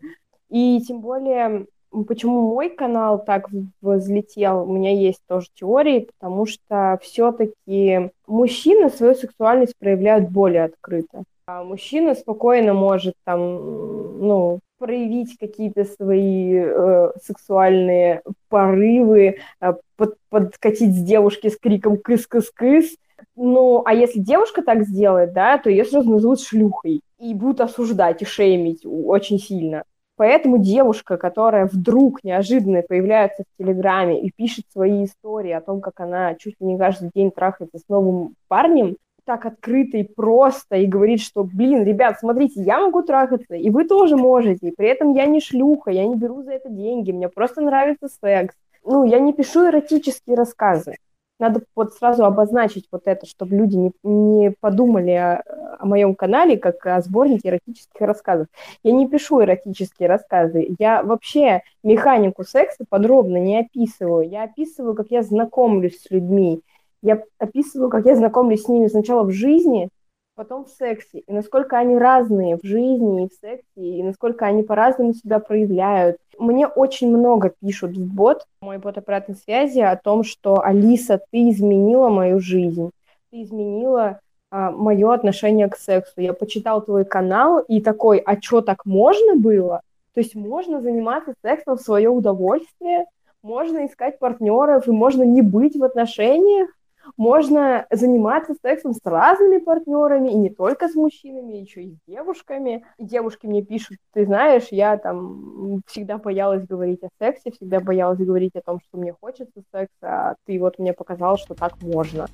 И 0.49 0.81
тем 0.87 1.01
более, 1.01 1.67
почему 2.07 2.55
мой 2.55 2.71
канал 2.71 3.25
так 3.25 3.49
взлетел, 3.81 4.63
у 4.63 4.73
меня 4.73 4.93
есть 4.93 5.21
тоже 5.27 5.49
теории, 5.55 6.09
потому 6.19 6.47
что 6.47 7.01
все-таки 7.03 8.11
мужчины 8.29 8.89
свою 8.91 9.15
сексуальность 9.15 9.77
проявляют 9.79 10.31
более 10.31 10.65
открыто. 10.65 11.25
А 11.49 11.65
мужчина 11.65 12.15
спокойно 12.15 12.73
может 12.73 13.15
там, 13.25 14.21
ну, 14.21 14.61
проявить 14.79 15.37
какие-то 15.39 15.85
свои 15.85 16.55
э, 16.55 17.13
сексуальные 17.25 18.23
порывы, 18.49 19.39
э, 19.61 19.75
под, 19.97 20.17
подкатить 20.29 20.95
с 20.95 21.03
девушки 21.03 21.49
с 21.49 21.57
криком 21.57 21.99
«кыс-кыс-кыс», 21.99 22.97
ну, 23.35 23.83
а 23.85 23.95
если 23.95 24.21
девушка 24.21 24.63
так 24.63 24.85
сделает, 24.85 25.33
да, 25.33 25.59
то 25.59 25.71
ее 25.71 25.85
сразу 25.85 26.11
назовут 26.11 26.41
шлюхой 26.41 27.03
и 27.19 27.35
будут 27.35 27.61
осуждать 27.61 28.23
и 28.23 28.25
шеймить 28.25 28.83
очень 28.85 29.39
сильно. 29.39 29.85
Поэтому 30.17 30.59
девушка, 30.59 31.19
которая 31.19 31.67
вдруг 31.67 32.25
неожиданно 32.25 32.83
появляется 32.83 33.43
в 33.43 33.63
Телеграме 33.63 34.23
и 34.23 34.31
пишет 34.35 34.65
свои 34.73 35.05
истории 35.05 35.53
о 35.53 35.61
том, 35.61 35.83
как 35.83 36.01
она 36.01 36.35
чуть 36.37 36.55
ли 36.59 36.67
не 36.67 36.79
каждый 36.79 37.11
день 37.15 37.31
трахается 37.31 37.79
с 37.79 37.87
новым 37.89 38.35
парнем, 38.49 38.97
так 39.27 39.45
открыто 39.45 39.99
и 39.99 40.05
просто, 40.05 40.77
и 40.77 40.87
говорит, 40.87 41.21
что, 41.21 41.45
блин, 41.45 41.85
ребят, 41.85 42.19
смотрите, 42.19 42.63
я 42.63 42.81
могу 42.81 43.03
трахаться, 43.03 43.55
и 43.55 43.69
вы 43.69 43.85
тоже 43.85 44.17
можете, 44.17 44.69
и 44.69 44.75
при 44.75 44.89
этом 44.89 45.13
я 45.13 45.27
не 45.27 45.41
шлюха, 45.41 45.91
я 45.91 46.07
не 46.07 46.15
беру 46.15 46.43
за 46.43 46.53
это 46.53 46.71
деньги, 46.71 47.13
мне 47.13 47.29
просто 47.29 47.61
нравится 47.61 48.09
секс. 48.09 48.55
Ну, 48.85 49.05
я 49.05 49.19
не 49.19 49.33
пишу 49.33 49.69
эротические 49.69 50.37
рассказы 50.37 50.95
надо 51.39 51.63
вот 51.75 51.95
сразу 51.95 52.25
обозначить 52.25 52.87
вот 52.91 53.03
это, 53.05 53.27
чтобы 53.27 53.57
люди 53.57 53.77
не, 53.77 53.93
не 54.03 54.51
подумали 54.61 55.11
о, 55.11 55.43
о 55.79 55.87
моем 55.87 56.15
канале 56.15 56.57
как 56.57 56.85
о 56.87 57.01
сборнике 57.01 57.49
эротических 57.49 58.01
рассказов. 58.01 58.47
Я 58.83 58.93
не 58.93 59.09
пишу 59.09 59.43
эротические 59.43 60.09
рассказы, 60.09 60.75
я 60.79 61.03
вообще 61.03 61.63
механику 61.83 62.45
секса 62.45 62.85
подробно 62.89 63.37
не 63.37 63.61
описываю. 63.61 64.29
Я 64.29 64.45
описываю, 64.45 64.95
как 64.95 65.11
я 65.11 65.23
знакомлюсь 65.23 66.01
с 66.01 66.11
людьми, 66.11 66.63
я 67.03 67.23
описываю, 67.39 67.91
как 67.91 68.07
я 68.07 68.17
знакомлюсь 68.17 68.63
с 68.63 68.69
ними 68.69 68.89
сначала 68.89 69.23
в 69.23 69.31
жизни, 69.31 69.91
потом 70.37 70.67
в 70.67 70.69
сексе, 70.69 71.21
и 71.21 71.33
насколько 71.33 71.79
они 71.79 71.99
разные 71.99 72.59
в 72.59 72.65
жизни 72.65 73.25
и 73.25 73.29
в 73.29 73.33
сексе, 73.33 73.65
и 73.75 74.03
насколько 74.03 74.45
они 74.45 74.63
по-разному 74.63 75.15
себя 75.15 75.41
проявляют. 75.41 76.19
Мне 76.39 76.69
очень 76.69 77.09
много 77.09 77.53
пишут 77.61 77.97
в 77.97 78.15
бот, 78.15 78.47
мой 78.61 78.79
бот 78.79 78.99
обратной 78.99 79.35
связи, 79.35 79.81
о 79.81 79.97
том, 79.97 80.23
что 80.23 80.61
«Алиса, 80.63 81.21
ты 81.31 81.49
изменила 81.51 82.11
мою 82.11 82.39
жизнь, 82.39 82.91
ты 83.31 83.43
изменила 83.43 84.21
а, 84.51 84.71
мое 84.71 85.13
отношение 85.13 85.69
к 85.69 85.77
сексу. 85.77 86.21
Я 86.21 86.35
почитал 86.35 86.83
твой 86.83 87.07
канал 87.07 87.61
и 87.61 87.81
такой, 87.81 88.19
а 88.19 88.41
что, 88.41 88.61
так 88.61 88.85
можно 88.85 89.37
было? 89.37 89.81
То 90.13 90.21
есть 90.21 90.35
можно 90.35 90.81
заниматься 90.81 91.35
сексом 91.43 91.77
в 91.79 91.83
свое 91.83 92.11
удовольствие, 92.11 93.07
можно 93.43 93.87
искать 93.87 94.19
партнеров, 94.19 94.87
и 94.87 94.91
можно 94.91 95.23
не 95.23 95.41
быть 95.41 95.77
в 95.77 95.85
отношениях, 95.85 96.69
можно 97.17 97.87
заниматься 97.91 98.55
сексом 98.63 98.93
с 98.95 99.01
разными 99.05 99.59
партнерами, 99.59 100.31
и 100.31 100.37
не 100.37 100.51
только 100.51 100.89
с 100.89 100.95
мужчинами, 100.95 101.55
еще 101.55 101.83
и 101.83 101.95
с 101.95 101.99
девушками. 102.07 102.85
И 102.99 103.05
девушки 103.05 103.47
мне 103.47 103.63
пишут, 103.63 103.99
ты 104.13 104.27
знаешь, 104.27 104.69
я 104.71 104.97
там 104.97 105.83
всегда 105.87 106.19
боялась 106.19 106.67
говорить 106.67 107.03
о 107.03 107.09
сексе, 107.19 107.51
всегда 107.51 107.81
боялась 107.81 108.19
говорить 108.19 108.57
о 108.57 108.63
том, 108.63 108.81
что 108.81 108.99
мне 108.99 109.15
хочется 109.21 109.63
секса, 109.73 109.89
а 110.03 110.35
ты 110.47 110.59
вот 110.59 110.79
мне 110.79 110.93
показал, 110.93 111.37
что 111.37 111.55
так 111.55 111.81
можно. 111.83 112.27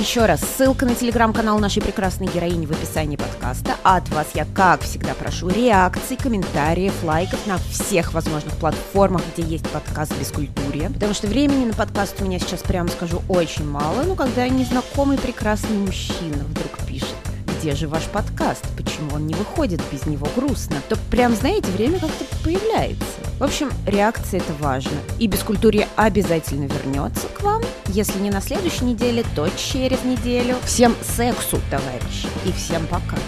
Еще 0.00 0.24
раз, 0.24 0.40
ссылка 0.40 0.86
на 0.86 0.94
телеграм-канал 0.94 1.58
нашей 1.58 1.82
прекрасной 1.82 2.26
героини 2.26 2.64
в 2.64 2.70
описании 2.70 3.16
подкаста. 3.16 3.76
А 3.84 3.98
от 3.98 4.08
вас 4.08 4.28
я, 4.32 4.46
как 4.46 4.80
всегда, 4.80 5.12
прошу 5.12 5.50
реакций, 5.50 6.16
комментариев, 6.16 7.04
лайков 7.04 7.46
на 7.46 7.58
всех 7.58 8.14
возможных 8.14 8.56
платформах, 8.56 9.20
где 9.34 9.46
есть 9.46 9.68
подкаст 9.68 10.14
культуры. 10.32 10.88
Потому 10.94 11.12
что 11.12 11.26
времени 11.26 11.66
на 11.66 11.74
подкаст 11.74 12.16
у 12.22 12.24
меня 12.24 12.38
сейчас, 12.38 12.62
прямо 12.62 12.88
скажу, 12.88 13.20
очень 13.28 13.68
мало. 13.68 14.02
Ну, 14.04 14.14
когда 14.14 14.48
незнакомый 14.48 15.18
прекрасный 15.18 15.76
мужчина 15.76 16.44
вдруг 16.48 16.78
пишет 16.86 17.14
где 17.60 17.74
же 17.74 17.88
ваш 17.88 18.04
подкаст? 18.04 18.64
Почему 18.74 19.16
он 19.16 19.26
не 19.26 19.34
выходит? 19.34 19.82
Без 19.92 20.06
него 20.06 20.26
грустно. 20.34 20.76
То 20.88 20.96
прям, 21.10 21.34
знаете, 21.34 21.70
время 21.72 21.98
как-то 21.98 22.24
появляется. 22.42 23.04
В 23.38 23.44
общем, 23.44 23.70
реакция 23.86 24.40
это 24.40 24.54
важно. 24.54 24.96
И 25.18 25.26
Бескультурье 25.26 25.86
обязательно 25.96 26.64
вернется 26.64 27.28
к 27.28 27.42
вам. 27.42 27.62
Если 27.88 28.18
не 28.18 28.30
на 28.30 28.40
следующей 28.40 28.86
неделе, 28.86 29.24
то 29.36 29.46
через 29.50 30.02
неделю. 30.04 30.56
Всем 30.64 30.94
сексу, 31.02 31.60
товарищи. 31.70 32.28
И 32.46 32.52
всем 32.52 32.86
пока. 32.86 33.18